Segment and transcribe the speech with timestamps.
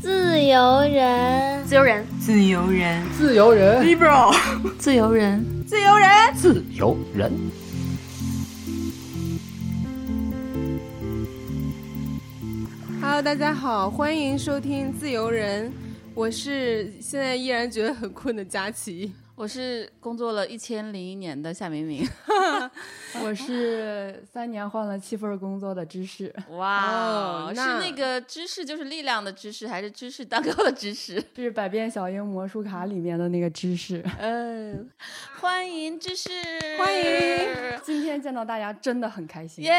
[0.00, 4.34] 自由人，自由人，自由人，自由人，liberal，
[4.78, 7.32] 自由人，自由人，自由人。
[13.00, 15.68] Hello，大家好，欢迎收听《自由人》，
[16.14, 19.12] 我是现在依然觉得很困的佳琪。
[19.40, 22.06] 我是工作了一千零一年的夏明明，
[23.24, 26.30] 我是三年换了七份工作的芝士。
[26.50, 31.24] 哇，是那个芝士就是力量的芝士，还是芝士蛋糕的芝士？
[31.34, 34.04] 是百变小樱魔术卡里面的那个芝士。
[34.18, 34.86] 嗯，
[35.38, 36.28] 欢迎芝士，
[36.78, 39.72] 欢迎，今天见到大家真的很开心，耶！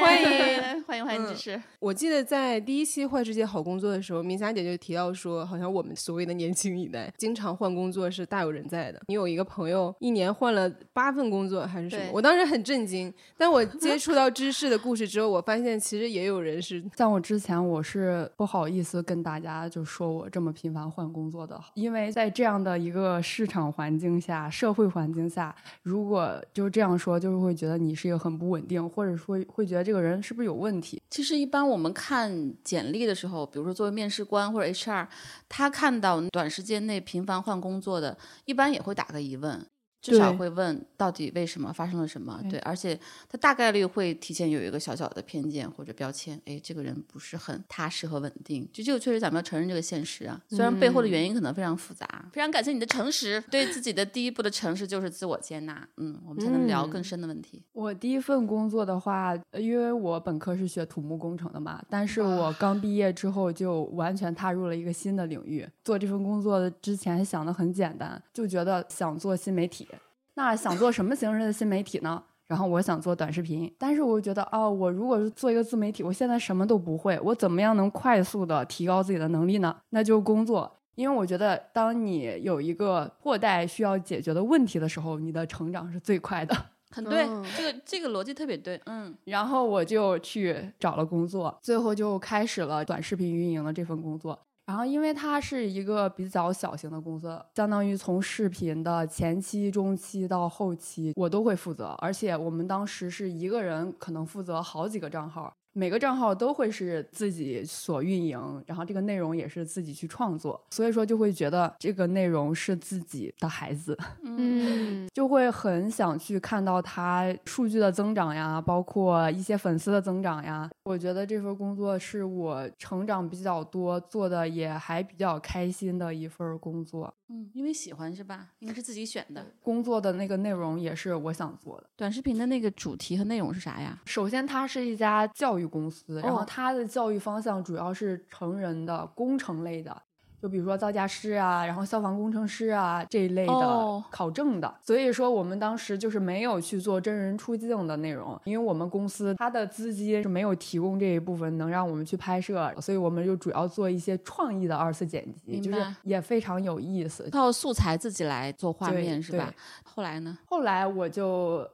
[0.00, 1.60] 欢迎欢迎欢迎芝士。
[1.80, 8.91] 我记得在第一期《坏世界好工作》的时候，明霞姐就提到说，好像我们所谓的年轻一代经常换工作是大有人在。
[9.08, 12.10] 你有一个朋友一年换了八份工作还是什么？
[12.12, 13.12] 我当时很震惊。
[13.36, 31.00] 但我 接触到知识的故事之后，我发现其实也有人是 像我之前，我是不好意思跟大家就说我这么频繁换工作的，因为在这样的一个市场环境下、社会环境下，如果就这样说，就是会觉得你是一个很不稳定，或者说会觉得这个人是不是有问题。
[31.10, 35.06] 其实一般我们看简历的时候，比如说作为面试官或者 HR，
[35.48, 39.71] 他看到短时间内频繁换工作的，一般也会打个疑问。
[40.02, 42.42] 至少会问到底为什么发生了什么？
[42.50, 48.68] 对，而且他大概率会提前有一个小小的偏见或者标签，哎，这个人不是很踏实和稳定。
[48.72, 52.28] 就这个确实咱们要承认这个现实啊，虽然背后的原因可能非常复杂。
[52.32, 55.86] 非常感谢你的诚实，对自己的第一步的诚实就是自我接纳。
[55.98, 57.62] 嗯，我们才能聊更深的问题。
[57.72, 65.64] 我第一份工作的话，因为我本科是学土木工程的嘛，但是我刚毕业之后就完全踏入了一个新的领域。
[65.84, 69.86] 做这份工作之前想的很简单，就觉得想做新媒体。
[70.34, 72.22] 那想做什么形式的新媒体呢？
[72.48, 79.74] 然后我想做短视频，但是我觉得，哦，我如果是做一个自媒体，我现在什么都不会，我怎么样能快速的提高自己的能力呢？
[79.90, 86.54] 那就工作，因为我觉得，当你有一个迫代需要解决的问题的时候，你的成长是最快的。
[86.90, 87.26] 很对，
[87.56, 88.78] 这个这个逻辑特别对。
[88.84, 94.38] 嗯，然后我就去找了工作，最后就开始了短视频运营的这份工作。
[94.64, 101.88] 然后，因为它是一个比较小型的公司，相当于从视频的前期、中期到后期，我都会负责。
[101.98, 105.52] 而且我们当时是一个人可能负责好几个账号。
[105.74, 120.70] 每个账号都会是自己所运营，然后这个内容也是自己去创作，所以说就会觉得这个内容是自己的孩子，嗯，就会很想去看到它数据的增长呀，包括一些粉丝的增长呀。
[120.84, 127.12] 我觉得这份工作是我成长比较多，做的也还比较开心的一份工作。
[127.28, 128.48] 嗯，因为喜欢是吧？
[128.58, 129.46] 应该是自己选的。
[129.62, 131.88] 工作的那个内容也是我想做的。
[131.96, 133.98] 短视频的那个主题和内容是啥呀？
[134.04, 140.02] 首先，它是一家教育公司，然后它的教育方向主要是成人的工程类的。
[140.40, 159.54] 就比如说造价师啊，然后消防工程师啊这一类的考证的，所以说我们当时就是没有去做真人出镜的内容，因为我们公司它的资金是没有提供这一部分能让我们去拍摄，所以我们就主要做一些创意的二次剪辑，就是也非常有意思，靠素材自己来做画面是吧？
[159.84, 160.36] 后来呢？
[160.46, 161.64] 后来我就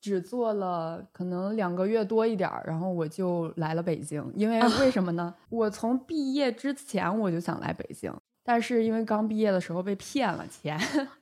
[0.00, 5.34] 只做了可能两个月多一点儿，然后我就来了北京，因为为什 么呢？
[5.48, 8.12] 我从毕业之前我就想来北京。
[8.44, 10.74] 但是因为刚毕业的时候被骗了钱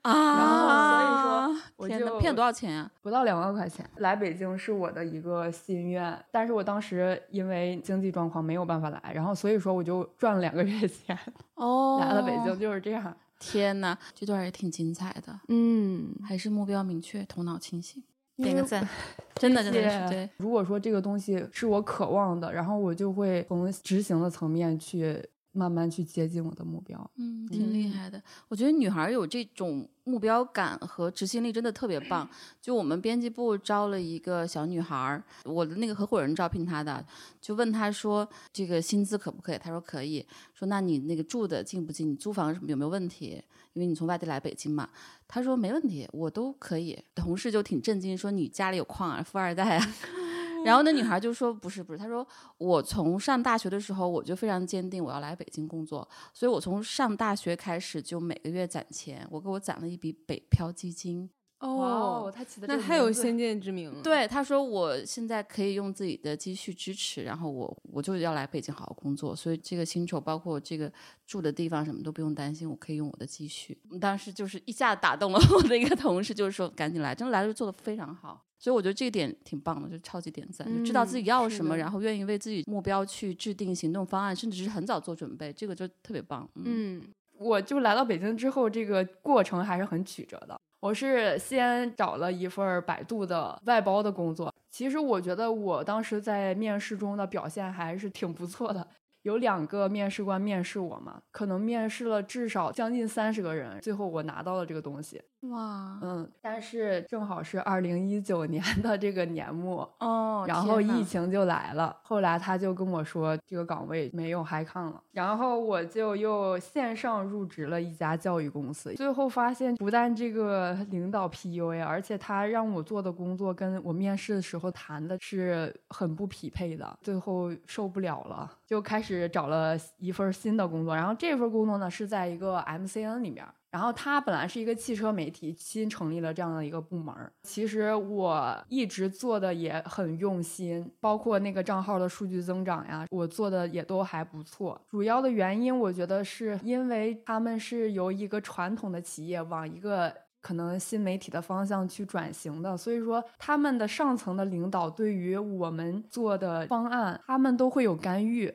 [0.03, 2.89] 啊， 然后所以说我就骗多少钱呀？
[3.03, 3.85] 不到两万块钱。
[3.97, 11.19] 来北京是我的一个心愿，但是我当时因为经济状况没有办法来，然后所以说我就赚了两个月钱
[11.57, 13.17] 哦，来了北京就是这样。
[13.41, 18.01] 天哪，这段也挺精彩的，嗯，还是目标明确，头脑清醒，
[18.37, 18.89] 点个赞，
[19.35, 20.31] 真的真的是对。
[20.37, 25.23] 如果说这个东西是我渴望的，然后我就会从执行的层面去。
[25.57, 28.23] 慢慢去接近我的目标，嗯，挺厉害的。
[28.47, 32.29] 我觉得女孩有这种目标感和执行力真的特别棒。
[32.61, 37.03] 就我们编辑部招了一个小女孩，我的那个合伙人招聘她的，
[37.41, 39.59] 就问她说这个薪资可不可以？
[39.59, 40.27] 她说可以。
[40.53, 42.11] 说那你那个住的近不近？
[42.11, 43.43] 你租房什么有没有问题？
[43.77, 44.89] 因为你从外地来北京嘛。
[45.29, 46.99] 他说没问题，我都可以。
[47.15, 49.87] 同事就挺震惊，说你家里有矿啊，富二代啊。
[50.65, 52.27] 然后那女孩就说：“不是不是，她说
[52.59, 61.31] 我从上大学的时候我就非常坚定我要来北京工作，所以我从上大学开始就每个月攒钱，我给我攒了一笔北漂基金。
[61.59, 64.03] 哦，他起的那还有先见之明了。
[64.03, 70.93] 对，他说我现在可以用自己的积蓄支持，然后我我就要来北京好好工作，所以这个薪酬包括这个
[71.27, 73.77] 住的地方什么都不用担心，我可以用我的积蓄。
[74.01, 78.43] 当时就是一下打动了 我的一个同事，就是说赶紧来，真的来了就做的非常好。
[78.59, 86.49] 所以我觉得这一点挺棒的，就超级点赞，就知道自己要什么，然后愿意为自己目标去制定行动方案，甚至是很早做准备，这个就特别棒。
[86.55, 87.03] 嗯，
[87.39, 90.59] 我就来到北京之后，这个过程还是很曲折的。
[90.81, 98.87] 我是先找了一份百度的外包的工作，其实我觉得我当时在面试中的表现还是挺不错的。
[99.27, 105.21] 有两个面试官面试我嘛，可能面试了至少将近三十个人，最后我拿到了这个东西。
[105.51, 111.97] 哇，嗯，但是正好是二零一九年的这个年末哦，然后疫情就来了。
[112.03, 118.95] 后来他就跟我说这个岗位没有 high 抗了，然后我就又线上入职了一家教育公司。
[118.95, 126.97] 最后发现不但这个领导 PUA，而且他让我做的工作跟我面试的时候谈的是很不匹配的。
[127.03, 130.95] 最后受不了了，就开始找了一份新的工作。
[130.95, 133.47] 然后这份工作呢是在一个 MCN 里面。
[133.69, 137.15] 然后他本来是一个汽车媒体，新成立了这样的一个部门。
[137.43, 144.81] 其实我一直做的也很用心，包括那个账号的数据增长呀，我做的也都还不错。
[144.89, 150.15] 主要的原因，我觉得是因为他们是由一个传统的企业往一个
[150.47, 158.55] 可能新媒体的方向去转型的，所以说他们的上层的领导对于我们做的方案，他们都会有干预。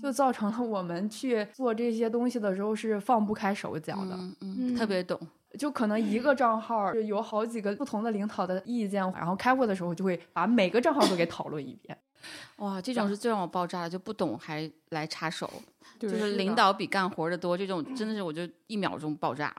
[0.00, 5.18] 就造成了我们去做这些东西的时候是放不开手脚的，嗯，特别懂。
[5.58, 11.98] 就可能一个账号有好几个不同的领导的意见，然后开会的时候就会把每个账号都给讨论一遍。
[12.58, 15.50] 哇，这种是最让我爆炸的，就不懂还来插手，
[15.98, 19.54] 就是领导比干活的多，这种真的是我就一秒钟爆炸。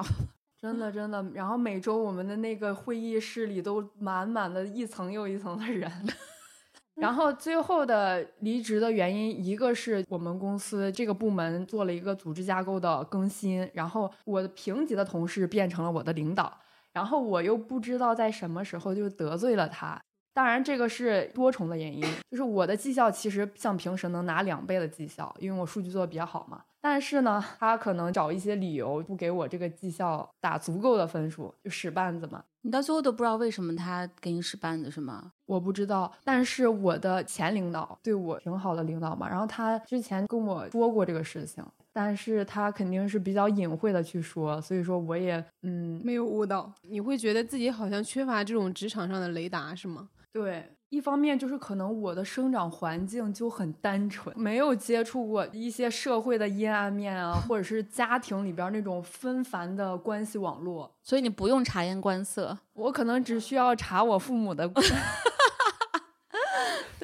[0.66, 1.24] 真的真的。
[1.34, 5.92] 然后每周我们的那个会议室里都满满的一层又一层的人。
[6.96, 16.58] 然后最后的离职的原因，一个是我们公司这个部门做了一个组织架构的更新，然后我的平级的同事变成了我的领导，
[16.94, 20.02] 然后我又不知道在什么时候就得罪了他。
[20.34, 22.02] 当然，这个是多重的原因，
[22.32, 26.64] 就是我的绩效其实像平时能拿两倍的绩效，因为我数据做的比较好嘛。
[26.88, 32.44] 但是呢，他可能找一些理由不给我这个绩效打足够的分数，就使绊子嘛。
[32.62, 35.32] 你到最后都不知道为什么他给你使绊子是吗？
[35.48, 36.14] 我不知道。
[36.24, 46.72] 但是我的前领导对我挺好的领导嘛，然后他之前跟我说过这个事情，但是他肯定是比较隐晦的去说，所以说我也嗯没有悟到。
[46.84, 50.08] 你会觉得自己好像缺乏这种职场上的雷达是吗？
[50.32, 50.72] 对。
[50.96, 64.72] 一方面就是可能我的生长环境就很单纯，没有接触过一些社会的阴暗面啊，或者是家庭里边那种纷繁的关系网络，所以你不用察言观色，我可能只需要查我父母的。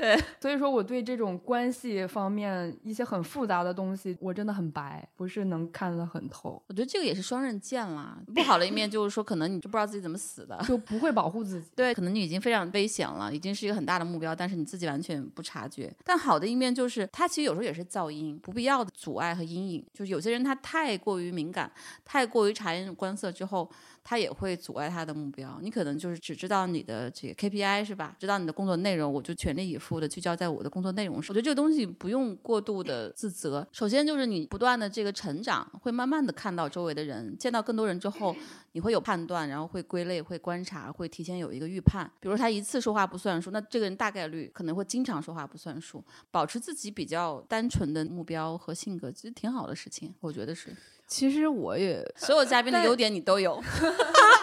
[0.01, 6.59] 对， 所以说我对这种关系方面一些很复杂的东西，我真的很白，不是能看得很透。
[6.67, 8.17] 我觉得这个也是双刃剑啦。
[8.33, 11.69] 不好的一面就是说，可能你就不知道自己怎么死的，就不会保护自己。
[11.75, 15.93] 对，可能你已经非常危险了，已经是一个很大的目标，但是你自己完全不察觉。
[16.03, 19.85] 但好的一面就是，它其实有时候也是噪音，不必要的阻碍和阴影。
[19.93, 21.71] 就是有些人他太过于敏感，
[22.03, 23.69] 太过于察言观色之后。
[24.03, 25.59] 他也会阻碍他的目标。
[25.61, 28.15] 你可能就是只知道你的这个 KPI 是吧？
[28.19, 31.29] 知道你的工作内容，我就全力以赴的聚焦在我的工作内容上。
[31.29, 33.67] 我觉得这个东西不用过度的自责。
[33.71, 38.35] 首先就是你不断的这个成长，会慢慢的看到周围的人，见到更多人之后，
[38.71, 42.11] 你会有判断，然后会归类，会观察，会提前有一个预判。
[42.19, 46.03] 比如他一次说话不算数，那这个人大概率可能会经常说话不算数。
[46.31, 50.75] 保持自己比较单纯的目标和性格，其实挺好的事情，我觉得是。
[51.11, 53.61] 其实我也所有嘉宾的优点你都有，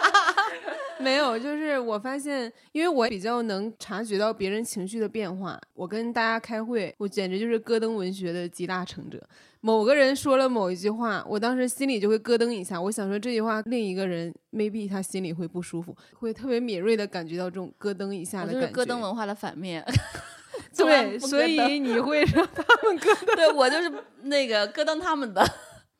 [1.01, 5.59] 没有，就是我发现，因为我比较能察觉到别人情绪的变化。
[5.73, 9.19] 我跟大家开会，我简直就是戈登文学的集大成者。
[9.61, 12.79] 某个人说了某一句话，我当时心里就会咯噔一下。
[12.79, 18.67] 我想说这句话，另一个人 maybe 他心里会不舒服，会特别敏锐的感觉到这种咯噔一下的感觉。
[18.67, 19.83] 就是咯噔文化的反面。
[20.77, 23.35] 对，所以你会让他们咯噔。
[23.35, 25.43] 对我就是那个咯噔他们的。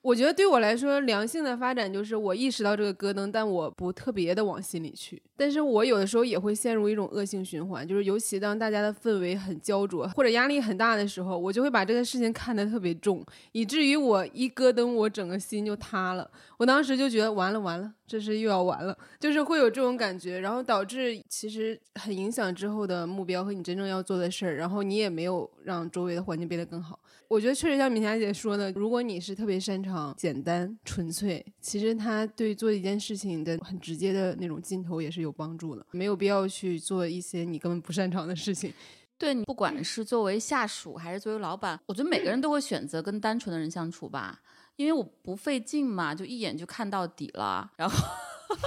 [0.01, 5.21] 我觉得对我来说，良性的发展就是我意识到这个咯噔，但我不特别的往心里去。
[5.35, 16.31] 但是我有的时候也会陷入一种恶性循环，就是尤其当大家的氛围很焦灼或者压力很大的时候，我就会把这个事情看得特别重，以至于我一咯噔，我整个心就塌了。
[16.57, 17.93] 我当时就觉得完了完了。
[18.09, 26.99] 这是又要完了，就是会有这种感觉，然后导致其实很影响之后的目标和你真正要做的事儿，然后你也没有让周围的环境变得更好。
[27.27, 38.73] 我觉得确实像米霞姐说的，如果你是特别擅长简单纯粹，其实它对做一件事情的很直接的那种劲头也是有帮助的，没有必要去做一些你根本不擅长的事情。
[39.19, 44.41] 对你，不管是作为下属还是作为老板，我觉得每个人都会选择跟单纯的人相处吧。
[44.79, 47.69] 因为我不费劲嘛，就一眼就看到底了。
[47.75, 47.97] 然后，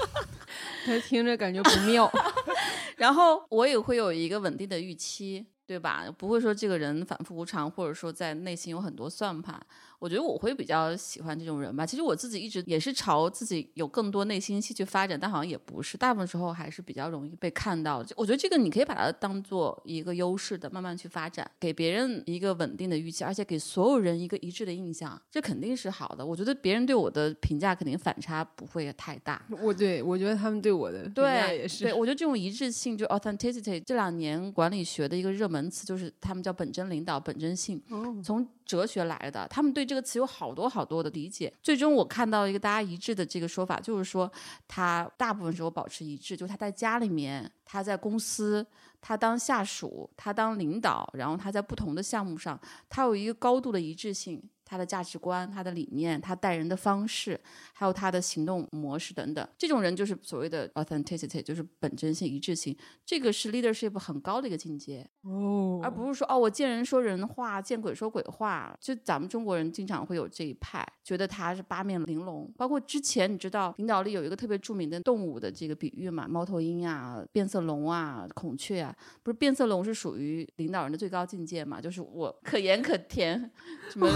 [0.84, 2.12] 他听着感觉不妙。
[2.98, 6.04] 然后我也会有一个稳定的预期，对吧？
[6.18, 9.58] 不会说这个人反复无常，或者说在内心有很多算盘。
[10.02, 11.86] 我觉得我会比较喜欢这种人吧。
[11.86, 18.04] 其实我自己一直也是朝自己有更多内心戏去发展，但好像也不是，大部分时候还是比较容易被看到。
[18.16, 26.26] 我觉得这个你可以把它当做一个优势的，慢慢去发展，给别人一个稳定的预期，而且给所有人一个一致的印象，这肯定是好的。
[26.26, 29.40] 我觉得别人对我的评价肯定反差不会太大。
[29.60, 31.84] 我对我觉得他们对我的评价也是。
[31.84, 37.80] 对，我觉得这种一致性就 authenticity，这两年管理学的一个热门词就是他们叫本真领导、本真性，
[38.24, 39.46] 从哲学来的。
[39.48, 40.62] 他们对这个词有好多。
[40.72, 44.30] 好多的理解，最终我看到一个大家一致的这个说法，就是说
[44.66, 48.66] 他大部分时候保持一致，就他在家里面，他在公司，
[49.00, 54.42] 他当下属，他当领导，然后他在不同的项目上，他有一个高度的一致性。
[54.72, 57.38] 他的价值观、他的理念、他待人的方式，
[57.74, 62.74] 还有他的行动模式等等，这种人就是所谓的 authenticity，就是本真性、一致性。
[63.04, 68.74] 这个是 leadership 很高的一个境界哦，而不是说哦，我见人说人话，见鬼说鬼话。
[68.80, 72.50] 就咱们中国人经常会有这一派，觉得他是八面玲珑。
[72.56, 81.78] 包括之前你知道领导力有一个特别著名的动物的这个比喻嘛，猫头鹰啊、变色龙啊、孔雀啊，不是变色龙是属于领导人的最高境界嘛？
[81.78, 83.50] 就是我可盐可甜，
[83.90, 84.08] 什么。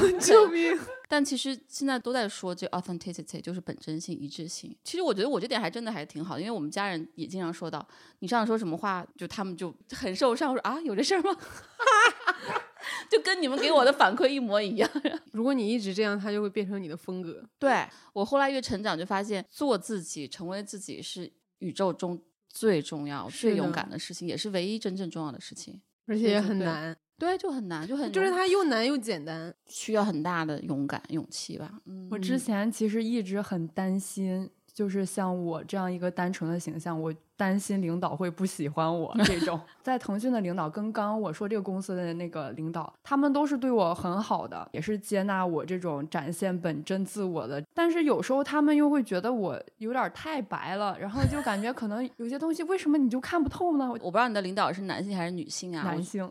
[1.09, 4.77] 但其实现在都在说这 authenticity，就是本真性、一致性。
[4.83, 7.87] 其实我觉得我这点还真的还挺好，因为我们家人也经常说到，
[8.19, 10.53] 你上次说什么话，就他们就很受伤。
[10.53, 11.37] 我说啊，有这事儿吗？
[13.11, 14.89] 就跟你们给我的反馈一模一样。
[15.33, 17.45] 如果你一直这样，它就会变成你的风格。
[17.59, 26.97] 对我后来越成长，就发现做自己、成为自己是宇宙中最重要、最勇敢的事情，也是唯一真正重要的事情，而且也很难。
[27.19, 31.81] 对，就很难，就很就是它又难又简单，需要很大的勇敢、勇气吧。
[31.87, 37.15] 嗯，我之前其实一直很担心，就是像我这样一个单纯的形象，我。
[37.37, 47.63] 担心领导会不喜欢我 这种，在腾讯的领导跟刚刚我说这个公司的那个领导，他们都是对我很好的，也是接纳我这种展现本真自我的。
[47.75, 53.91] 但是有时候他们又会觉得我有点太白了，然后就感觉可能有些东西为什么你就看不透呢？
[54.01, 55.83] 我不知道你的领导是男性还是女性啊？
[55.85, 56.29] 男性。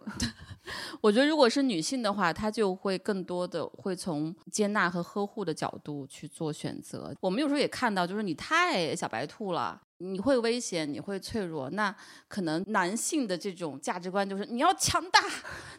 [0.99, 7.13] 我觉得如果是女性的话，她就会更多的会从接纳和呵护的角度去做选择。
[7.21, 9.79] 我们有时候也看到，就是你太小白兔了。
[9.99, 11.95] 你会危险，你会脆弱，那
[12.27, 15.21] 可能男性的这种价值观就是你要强大，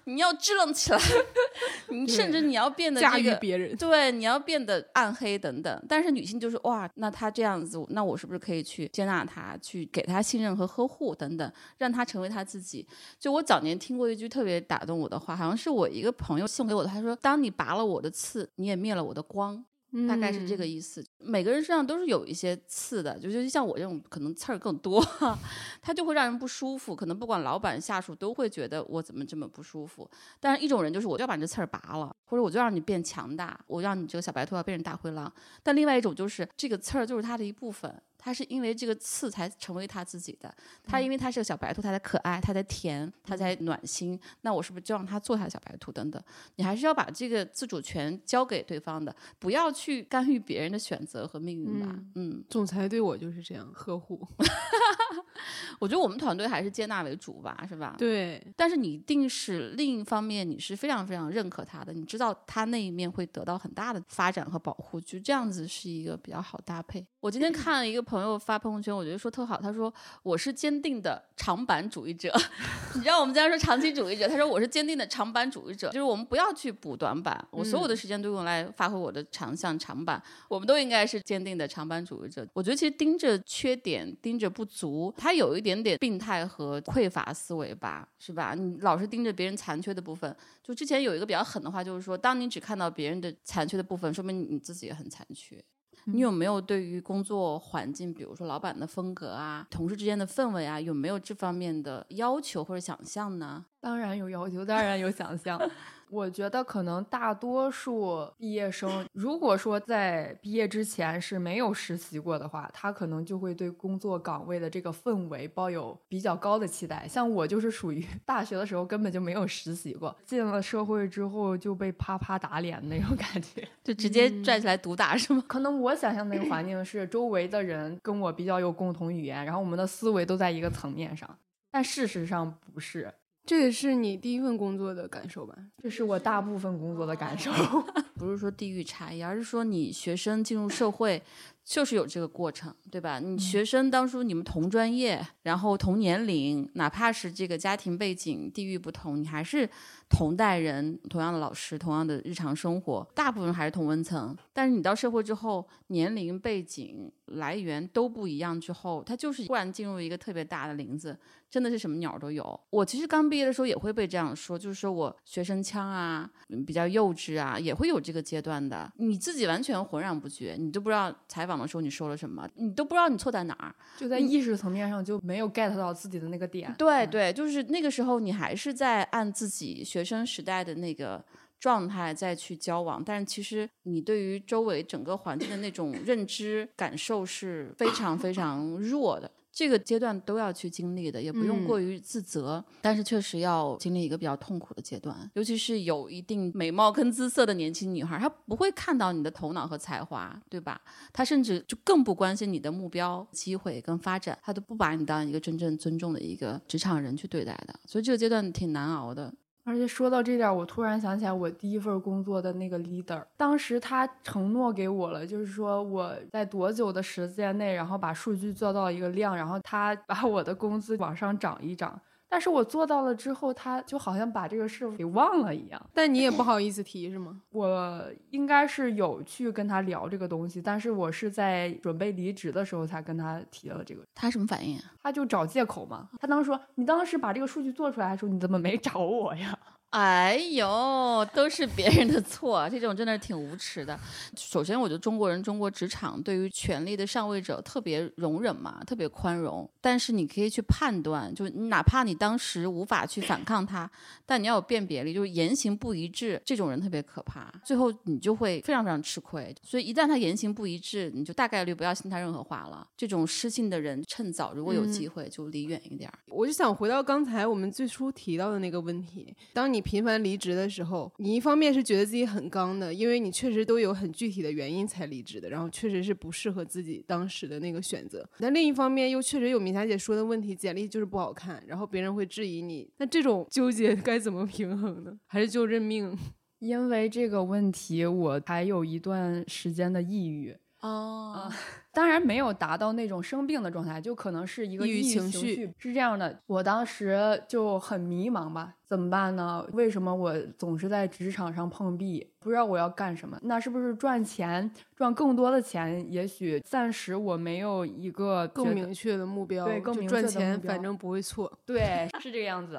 [0.04, 0.98] 你要支棱起来，
[1.90, 5.84] 你甚至你要变得驾驭别人，对，你要变得暗黑等等。
[5.88, 12.86] 但是女性就是哇，那她这样子，那我是不是可以去接纳她，去给她信任和呵护等等，让她成为她自己？
[13.20, 19.62] 就我早年听过一句特别打动我的话，好像是我一个朋友送给我的，他说：“当你拔了我的刺，你也灭了我的光。”
[20.08, 21.04] 大概是这个意思。
[21.18, 25.00] 每个人身上都是有一些刺的，就是像我这种可能刺儿更多，
[25.80, 26.96] 他就会让人不舒服。
[26.96, 30.08] 可能不管老板下属都会觉得我怎么这么不舒服。
[30.40, 35.32] 但是一种人就是我就要把这刺儿拔了，或者我就让你变强大，我让你这个小白兔要变成大灰狼。
[35.62, 38.02] 但另外一种就是这个刺儿就是他的一部分。
[38.26, 40.52] 他是因为这个刺才成为他自己的，
[40.82, 44.18] 他因为他是个小白兔，他才可爱，他才甜，他才暖心。
[44.40, 46.20] 那我是不是就让他做他的小白兔等等？
[46.56, 51.96] 你还是要把这个自主权交给对方的，不要去干预别人的选择和命运吧。
[52.16, 54.20] 嗯，总裁对我就是这样呵护。
[55.78, 57.94] 我觉得我们团队还是接纳为主吧，是吧？
[57.96, 58.44] 对。
[58.56, 67.06] 但是你一定是另一方面，你是非常非常认可他的，你知道他那一面会得到很大的发展和保护，就这样子是一个比较好搭配。
[67.26, 69.60] 我今天看了一个朋友发朋友圈，我觉得说特好。
[69.60, 69.92] 他说
[70.22, 72.32] 我是坚定的长板主义者，
[72.94, 80.22] 你知道我们经常说长期主义者，他说我是坚定的长板主义者，就是我们不要去补短板，我所有的时间都用来发挥我的长项长板。
[80.46, 82.46] 我们都应该是坚定的长板主义者。
[82.52, 88.54] 我觉得其实盯着缺点，盯着不足，他有一点点病态和匮乏思维吧，是吧？
[88.54, 95.60] 你老是盯着别人残缺的部分，就之前有一个比较狠的话，就是说，当你只看到别人的残缺的部分，说明你自己也很残缺。
[96.06, 103.64] 你有没有对于工作环境，比如说老板的风格啊，同事之间的氛围啊，有没有这方面的要求或者想象呢？
[103.80, 105.60] 当然有要求，当然有想象。
[106.08, 117.06] 我觉得可能大多数毕业生，如果说在毕业之前是没有实习过的话，他可能就会对工作岗位的这个氛围抱有比较高的期待。
[117.08, 125.42] 像我就是属于 大学的时候根本就没有实习过，进了社会之后就被啪啪打脸那种感觉， 就直接拽起来毒打是吗？
[125.48, 131.36] 可能我想象那个环境是周围的人跟我比较有共同语言，然后我们的思维都在一个层面上，
[131.70, 133.12] 但事实上不是。
[133.46, 135.56] 这也是你第一份工作的感受吧？
[135.80, 137.50] 这是我大部分工作的感受，
[138.18, 141.22] 不是说地域差异，而是说你学生进入社会
[141.66, 143.18] 就是有这个过程，对吧？
[143.18, 149.68] 你学生当初你们同专业，然后同年龄，哪怕是这个家庭背景、地域不同，你还是。
[150.08, 154.36] 同代人，同样的老师，同样的日常生活，大部分还是同温层。
[154.52, 161.18] 但是你到社会之后，年龄、背景、来源都不一样之后，他就是突然进入一个特别大的林子，
[161.50, 162.60] 真的是什么鸟都有。
[162.70, 166.30] 我其实刚毕业的时候也会被这样说，就是说我学生腔啊，
[166.64, 168.88] 比较幼稚啊，也会有这个阶段的。
[168.98, 176.74] 你自己完全浑然不觉，你都不知道采访的时候你说了什么，你都不知道你错在哪儿，就在意识层面上就没有 get 到自己的那个点。
[176.76, 179.84] 对对，就是那个时候你还是在按自己。
[179.86, 181.24] 学生时代的那个
[181.60, 189.30] 状态再去交往，但是其实你对于周围整个环境的那种认知感受是非常非常弱的。
[189.56, 195.30] 这个阶段都要去经历的，也不用过于自责，但是确实要经历一个比较痛苦的阶段。
[195.32, 200.78] 尤其是有一定美貌跟姿色的年轻女孩，她不会看到你的头脑和才华，对吧？
[201.10, 207.74] 她甚至就更不关心你的目标、机会跟发展，她都不把你当一个真正尊重的一个职场人去对待的。
[207.86, 209.32] 所以这个阶段挺难熬的。
[209.66, 222.00] 而且说到这点，我突然想起来我第一份工作的那个 leader，当时他承诺给我了，就是说我在多久的时间内，然后把数据做到一个量，然后他把我的工资往上涨一涨。
[222.28, 225.80] 但是我做到了之后，他就好像把这个事给忘了一样。
[225.94, 227.40] 但你也不好意思提是吗？
[227.50, 234.02] 我应该是有去跟他聊这个东西，但是我是在准备离职的时候才跟他提了这个。
[234.14, 234.78] 他什么反应？
[235.02, 236.08] 他就找借口嘛。
[236.20, 239.56] 他当时说：“你当时把这个数据做出来的时候，你怎么没找我呀？”
[239.90, 243.98] 哎呦，都是别人的错，这种真的是挺无耻的。
[244.36, 249.66] 首先，我觉得中国人、中国职场对于权力的上位者特别容忍嘛，特别宽容。
[249.80, 253.90] 但是你可以去判断，就哪怕你当时无法去反抗他，
[254.26, 257.50] 但你要有辨别力，就是言行不一致，这种人特别可怕。
[257.64, 259.54] 最后你就会非常非常吃亏。
[259.62, 262.86] 所以一旦他言行不一致，你就大概率不要信他任何话了。
[262.98, 266.12] 这种失信的人，趁早如果有机会就离远一点。
[266.26, 269.75] 我就想回到刚才我们最初提到的那个问题，当你。
[269.76, 278.26] 你频繁离职的时候，你一方面是觉得自己很刚的，因为你确实都有很具体的原因才离职的，然后确实是不适合自己当时的那个选择。
[278.38, 282.90] 但另一方面又确实有明霞姐说的问题，简历就是不好看，然后别人会质疑你。
[282.96, 285.12] 那这种纠结该怎么平衡呢？
[285.26, 286.16] 还是就认命？
[286.58, 290.56] 因为这个问题，我还有一段时间的抑郁。
[290.80, 291.52] 哦，
[291.96, 295.72] 当然没有达到那种生病的状态，就可能是一个抑郁情绪。
[295.78, 299.66] 是这样的，我当时就很迷茫吧，怎么办呢？
[299.72, 303.38] 为什么我总是在职场上碰壁，不知道我要干什么？
[303.44, 306.06] 那是不是赚钱，赚更多的钱？
[306.12, 311.50] 也许暂时我没有一个更明确的目标，对，更明确赚钱反正不会错。
[311.64, 312.78] 对，是这个样子。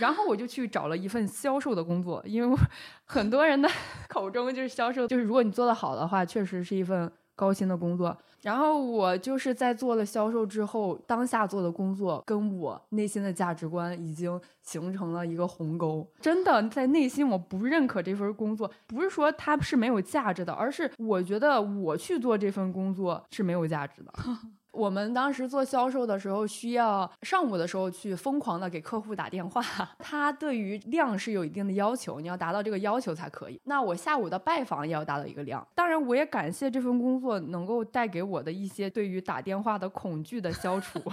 [0.00, 2.58] 然后我就去找了一份销售的工作，因为
[3.06, 3.66] 很多人的
[4.06, 7.10] 口中就是销售，就是如果你做得好的话，确实是一份。
[7.36, 16.06] 高薪的工作，然后我就是在做了销售之后，当下做的工作跟我内心的价值观已经形成了一个鸿沟。
[16.20, 24.12] 真的，在内心我不认可这份工作，不是说它是没有价值的，而是我觉得我去做这份工作是没有价值的。
[24.72, 29.62] 我们当时做销售的时候，需要上午的时候去疯狂的给客户打电话，
[29.98, 33.60] 他对于量是有一定的要求，你要达到这个要求才可以。
[33.64, 35.66] 那我下午的拜访也要达到一个量。
[35.74, 41.00] 当然，我也感谢这份工作能够带给我的一些对于打电话的恐惧的消除。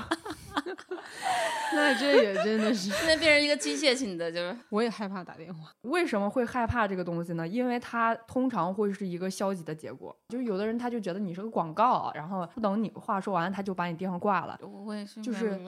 [1.76, 5.70] 那这也真的是，现在变成一个机械性的，就是我也害怕打电话。
[5.82, 7.48] 为什么会害怕这个东西呢？
[7.48, 14.60] 因为它通常会是一个消极的结果，就是有的人他就觉得你是个广告，然后不等你话说完，他就把你电话挂了。
[14.86, 15.60] 我也是，就是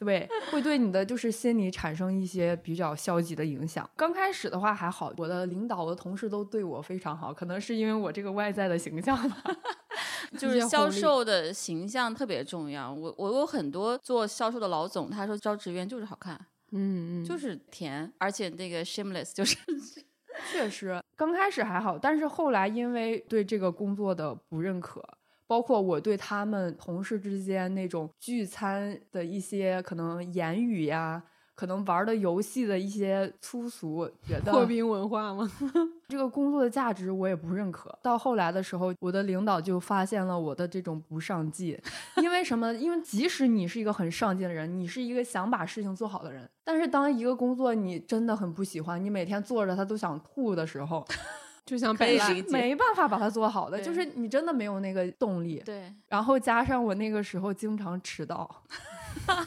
[0.00, 3.88] 对，会对你的就是心理产生一些比较消极的影响。
[3.94, 9.42] 刚开始的话还好，我的领导、我的同事都对我非常好，可能是因为我这个外在的形象吧。
[10.38, 12.90] 就是销售的形象特别重要。
[12.90, 16.34] 我我有很多做销售的老总，他说招职员就是好看，
[16.70, 19.56] 嗯嗯，就是甜，而且那个 shameless，就是
[20.50, 25.04] 确实刚开始还好，但是后来因为对这个工作的不认可，
[25.50, 31.20] 包括我对他们同事之间那种聚餐的一些可能言语呀。
[31.56, 35.46] 可能玩的游戏的一些粗俗，觉得破冰文化吗？
[36.08, 37.94] 这个工作的价值我也不认可。
[38.00, 41.78] 到后来的时候，我的领导就发现了我的这种不上进，
[42.22, 42.72] 因为什么？
[42.72, 51.06] 因为即使你是一个很上进的人，你是一个想把事情做好的人，但是当一个工作你真的很不喜欢，你每天做着他都想吐的时候。
[51.70, 55.62] 就想摆烂，没办法把它做好的，就是你真的没有那个动力。
[55.64, 58.50] 对，然后加上我那个时候经常迟到，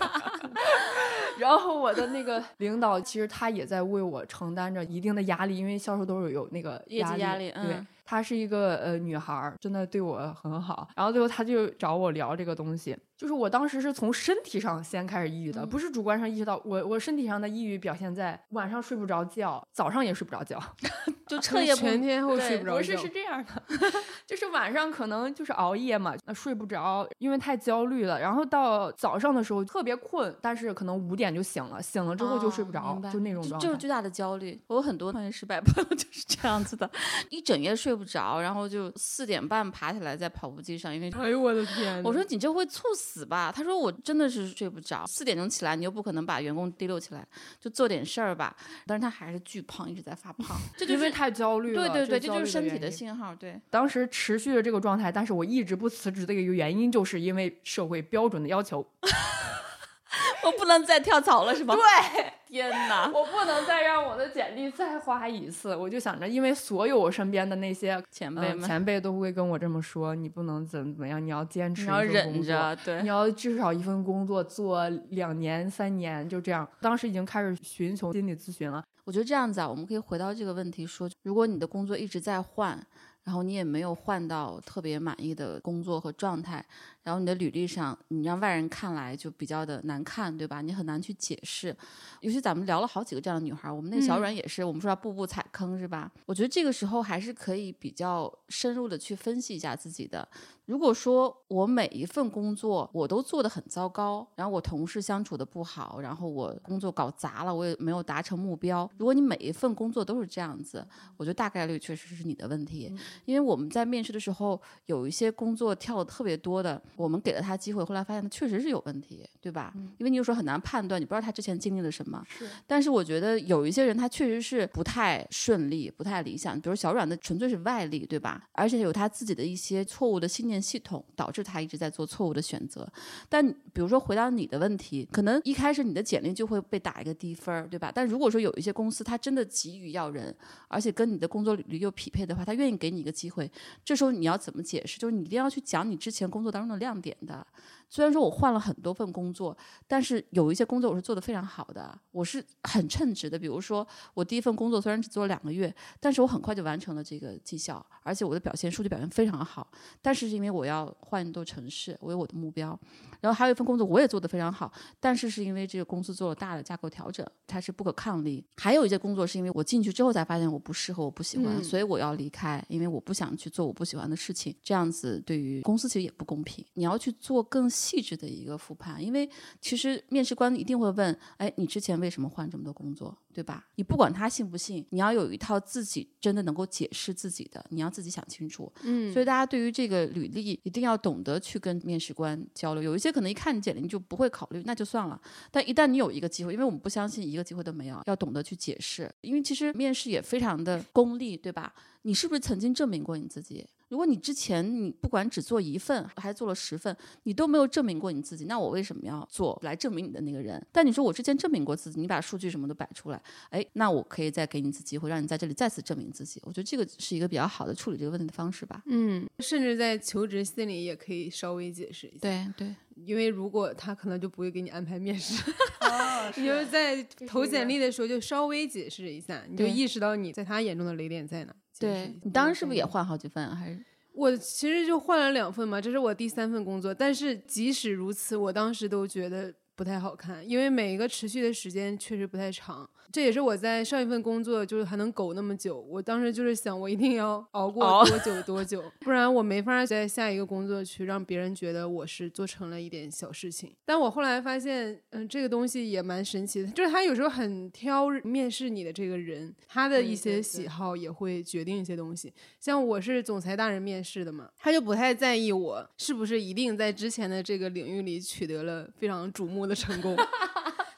[1.37, 7.51] 然后我的那个领导其实他也在为我承担着一定的压力，因为销售都是有那个业绩压力。
[7.51, 10.87] 对，她是一个呃女孩，真的对我很好。
[10.95, 12.95] 然后最后他就找我聊这个东西。
[13.23, 20.61] 就是我当时是从身体上先开始抑郁的，不是主观上意识到我我身体上的抑郁表现在晚上睡不着觉，早上也睡不着觉，
[21.25, 22.77] 就彻夜全天候睡不着觉。
[22.79, 23.63] 不是是这样的，
[24.27, 28.19] 就是晚上可能就是熬夜嘛，那睡不着，因为太焦虑了。
[28.19, 33.65] 然后到早上的时候特别困，但是可能五点就醒了，醒了之后就睡不着，就那种状态。
[33.65, 34.61] 就是巨大的焦虑。
[34.67, 36.91] 我有很多创业失败朋友 就是这样子的，
[37.29, 43.12] 一整夜睡不着，然后就四点半爬起来在跑步机上，因为哎呦我的天，我说你这会猝死。
[43.13, 43.53] 死吧！
[43.55, 47.23] 他说我真的是睡不着，四点钟起来，你又不可能把员工提溜起来，
[47.59, 48.55] 就做点事儿吧。
[48.87, 51.87] 但是他还是巨胖，一直在发胖，这就是太焦虑了。
[51.87, 53.35] 对对对，这就是身体的信号。
[53.35, 58.83] 对，当时持续的这个状态，但是我一直不辞职的一个原因，就是因为社会标准的要求。
[60.43, 61.75] 我不能再跳槽了，是吧？
[61.75, 62.33] 对。
[62.53, 63.09] 天哪！
[63.11, 65.75] 我不能再让我的简历再花一次。
[65.75, 76.67] 我就想着，因为所有我身边的那些前辈们，前辈都会跟我这么说：你不能怎么怎么样，你要坚持，你要忍着，对，你要至少一份工作做两年、三年，就这样。
[76.79, 78.83] 当时已经开始寻求心理咨询了。
[79.03, 82.79] 我觉得这样子啊，我们可以回到这个问题说：如果你的工作一直在换，
[83.23, 86.63] 然后你也没有换到特别满意的工作和状态。
[87.03, 90.61] 然后你的履历上，你让外人看来就比较的难看，对吧？
[90.61, 91.75] 你很难去解释。
[92.21, 96.09] 尤其咱们聊了好几个这样的女孩，我们那小阮也是，我们说要步步踩坑，是吧？
[96.25, 100.25] 我觉得这个时候还是可以比较深入的去分析一下自己的。
[100.65, 108.89] 如果说我每一份工作我都做得很糟糕，然后我同事相处的不好，然后我工作搞砸了，我也没有达成目标。
[108.97, 110.85] 如果你每一份工作都是这样子，
[111.17, 112.93] 我觉得大概率确实是你的问题。
[113.25, 116.81] 因为我们在面试的时候，有一些工作跳的特别多的。
[116.95, 119.73] 我们给了他机会，后来发现他确实是有问题，对吧？
[119.97, 122.23] 因为你有时候很难判断，你不知道他之前经历了什么。
[122.29, 122.47] 是。
[122.65, 126.59] 但是我觉得有一些人他确实是不太顺利、不太理想。
[126.59, 128.47] 比如小阮的纯粹是外力，对吧？
[128.53, 132.87] 而且有他自己的一些错误的信念系统，导致他一直在做错误的选择。
[133.29, 137.91] 但比如说回到你的问题，可能一开始你的简历就会被打一个低分儿，对吧？
[137.93, 140.35] 但如果说有一些公司他真的急于要人，
[140.67, 143.49] 而且跟你的工作履历又匹配的话，他愿意给你一个机会，
[143.83, 144.97] 这时候你要怎么解释？
[144.99, 147.45] 就是你一定要去讲你之前工作当中的亮点的。
[147.93, 149.55] 虽然说我换了很多份工作，
[149.87, 153.37] 但是有一些工作我是做的非常好的，我是很称职的。
[153.37, 159.69] 比如说我第一份工作虽然只做了两个月，但是我很快就完成了这个绩效，而且我的表现数据表现非常好。
[160.01, 162.79] 但是是因为我要换一座城市，我有我的目标。
[163.23, 168.45] 然后还有一份工作我也做得非常好，但是是因为这个公司做了大的架构调整，它是不可抗力。
[168.57, 174.55] 还有一些工作是因为我进去之后才发现我不适合，我不喜欢，所以我要离开，因为我不想去做我不喜欢的事情。
[174.61, 176.63] 这样子对于公司其实也不公平。
[176.73, 177.63] 你要去做更。
[177.73, 179.27] 细致的一个复盘，因为
[179.59, 183.65] 其实面试官一定会问：哎，你之前为什么换这么多工作，对吧？
[183.75, 188.71] 你不管他信不信，你要有一套自己真的能够解释自己的，你要自己想清楚。
[188.83, 192.83] 嗯，所以大家对于这个履历一定要懂得去跟面试官交流。
[192.83, 195.21] 有一些可能一看简历你就不会考虑，那就算了。
[195.51, 199.09] 但一旦你有一个机会，因为我们不相信一个机会都没有，要懂得去解释。
[199.21, 201.73] 因为其实面试也非常的功利，对吧？
[202.03, 203.65] 你是不是曾经证明过你自己？
[203.89, 210.63] 如果你之前你不管只做一份，还做了十份，你都没有证明过你自己，那我为什么要做来证明你的那个人？
[210.71, 216.41] 但你说我之前证明过自己，你把数据什么都摆出来，哎，那我可以再给你一次机会，让你在这里再次证明自己。
[216.43, 218.81] 我觉得这个是一个比较好的处理这个问题的方式吧。
[218.87, 222.21] 嗯，甚至在求职信里也可以稍微解释一下。
[222.21, 225.43] 对对，因为如果他可能就不会给你安排面试，
[226.35, 231.55] 你就在投简历的时候就稍微解释一下，你就意识到你在他眼中的雷点在哪。
[231.79, 233.55] 对你当时是不是也换好几份？
[233.55, 233.83] 还是
[234.13, 236.93] 我其实就换了两份嘛，这是我第三份工作。
[236.93, 242.87] 但是即使如此，我当时都觉得不太好看，因为每一个持续的时间确实不太长。
[243.13, 253.71] 这也是我在上一份工作就是还能苟那么久，我当时就是想我一定要熬过多久多久，不然我没法在下一个工作去让别人觉得我是做成了一点小事情。
[253.85, 262.33] 但我后来发现，嗯，这个东西也蛮神奇的，就是他有时候很挑面试你的这个人，他的一些喜好也会决定一些东西。
[262.59, 270.17] 像我是总裁大人面试的嘛，他就不太在意我是不是一定在之前的这个领域里取得了非常瞩目的成功。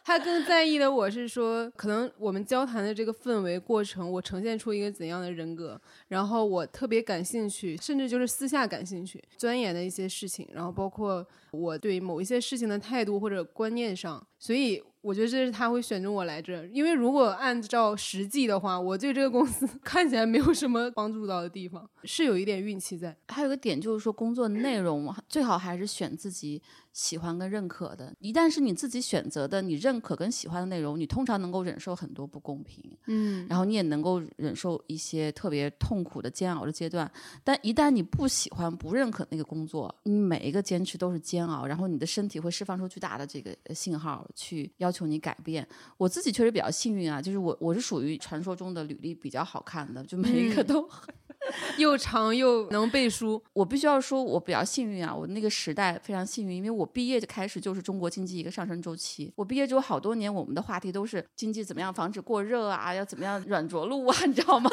[0.05, 14.83] 他更在意的我是说，可能我们交谈的这个氛围过程，我呈现出一个怎样的人格，然后我特别感兴趣，甚至就是私下感兴趣，钻研的一些事情，然后包括我对某一些事情的态度或者观念上，所以。
[15.05, 23.15] 我觉得这是他会选中我来这，因为如果按照实际的话，我对这个公司 看起来没有什么帮助到的地方，是有一点运气在。
[23.27, 26.59] 还有个点就是说，工作内容最好还是选自己。
[26.95, 37.11] 喜欢跟认可的，一旦是你自己选择的，你认可跟喜欢的内容，你通常能够忍受很多不公平，嗯，然后你也能够忍受一些特别痛苦的煎熬的阶段。
[37.43, 45.67] 但一旦你不喜欢、不认可那个工作，你每一个坚持都是煎熬，然后你的身体会释放出巨大的这个信号，去要求你改变。
[45.97, 50.88] 我自己确实比较幸运啊，就是我我是属于传说中的履历比较好看的，就每一个都。
[51.77, 55.13] 又长又能背书，我必须要说，我比较幸运啊！
[55.13, 59.31] 我那个时代非常幸运，因为我毕业就开始就是中国经济一个上升周期。
[59.36, 64.71] 我毕业之后好多年，我们的话题都是经济怎么样防止过热啊，要怎么样软着陆啊， 你知道吗？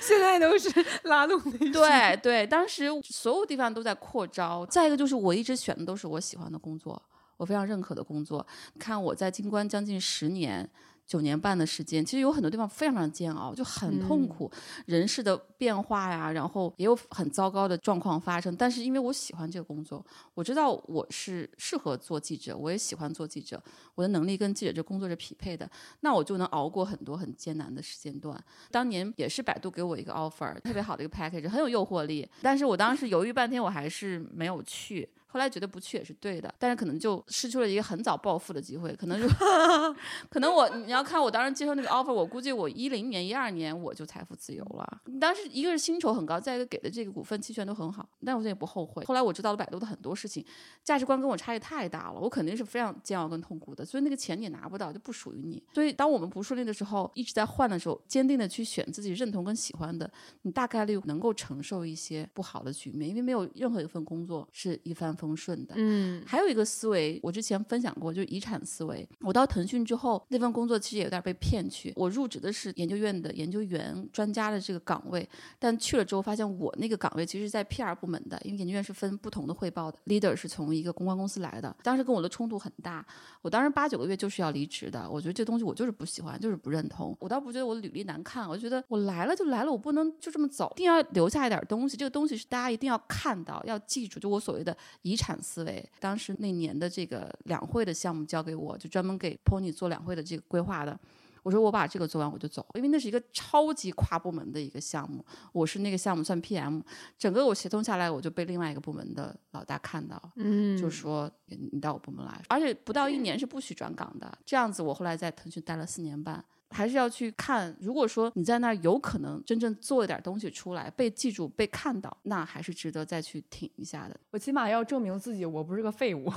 [0.00, 0.70] 现在都是
[1.02, 1.58] 拉动的。
[1.72, 4.64] 对对，当时所有地方都在扩招。
[4.66, 7.02] 再一个就是我一直选的都是我喜欢的工作，
[7.36, 8.46] 我非常认可的工作。
[8.78, 10.68] 看我在京官将近十年。
[11.06, 14.50] 九年半的时间，其实有很多地方非常非常煎熬，就很痛苦，
[14.86, 18.56] 人事的变化呀，然后也有很糟糕的状况发生。
[18.56, 23.62] 但是因为我喜欢这个工作，我知道我是适合做记者，我也喜欢做记者，
[23.94, 25.70] 我的能力跟记者这工作是匹配的，
[26.00, 28.36] 那我就能熬过很多很艰难的时间段。
[28.72, 35.08] 当年也是百度给我一个 offer，特别好的一个 package，很有诱惑力，但是我当时犹豫半天，我还是没有去。
[35.36, 38.96] 后来觉得不去也是对的，但是可能就失去了一个很早暴富的机会。
[38.96, 39.28] 可能就，
[40.30, 45.02] 可能我你要看我当时接受那个 offer，我估计我一零年、一二年我就财富自由了。
[45.20, 49.04] 当时一个是薪酬很高，再一个给的这个股份期权都很好，但我现在也不后悔。
[49.04, 50.42] 后来我知道了百度的很多事情，
[50.82, 53.84] 价值观跟我差异太大了，我肯定是非常煎熬跟痛苦的。
[53.84, 55.62] 所以那个钱你拿不到，就不属于你。
[55.74, 65.74] 所以当我们不顺利的时候，一直在换的时候，坚定的去选自己认同跟喜欢的，你大概率能够承受一些不好的局面，因为没有任何一份工作是一帆风顺的。
[65.76, 66.22] 嗯。
[66.26, 69.08] 还有一个思维，我之前分享过，就是遗产思维。
[69.20, 71.92] 我到腾讯之后，那份工作其实也有点被骗去。
[71.96, 75.26] 我入职的是研究院的研究员专家的这个岗位，
[75.58, 79.98] 但去了之后发现，我那个岗位其实，在 PR 部门的，因为研究院是分不同的汇报的。
[80.06, 83.04] Leader 是从一个公关公司来的，当时跟我的冲突很大。
[83.40, 87.16] 我当时八九个月就是要离职的，我觉得这东西我就是不喜欢，就是不认同。
[87.20, 91.96] 我倒不觉得我的履历难看，我觉得我来了就来了，我不能就这么走，一定要留下一点东西。
[91.96, 95.88] 这个东西是大家一定要看到、要记住，就我所谓的遗产思维。
[96.00, 100.98] 当时那年的这个两会的项目交给我，就专门给 Pony 做两会的这个规划的。
[101.44, 106.82] 我说我把这个做完我就走，因为那是一个超级跨部门的一个项目，我是那个项目算 PM，
[107.16, 114.36] 整个我协同下来，我就被另外一个部门的老大看到，嗯，就说你到我部门来，而且不到一年是不许转岗的。
[114.44, 116.44] 这样子，我后来在腾讯待了四年半。
[116.70, 124.18] 还是要去看，如果说你在那儿有可能真正做一点东西出来，被记住、被看到，那还是值得再去挺一下的。
[124.30, 126.30] 我起码要证明自己，我不是个废物，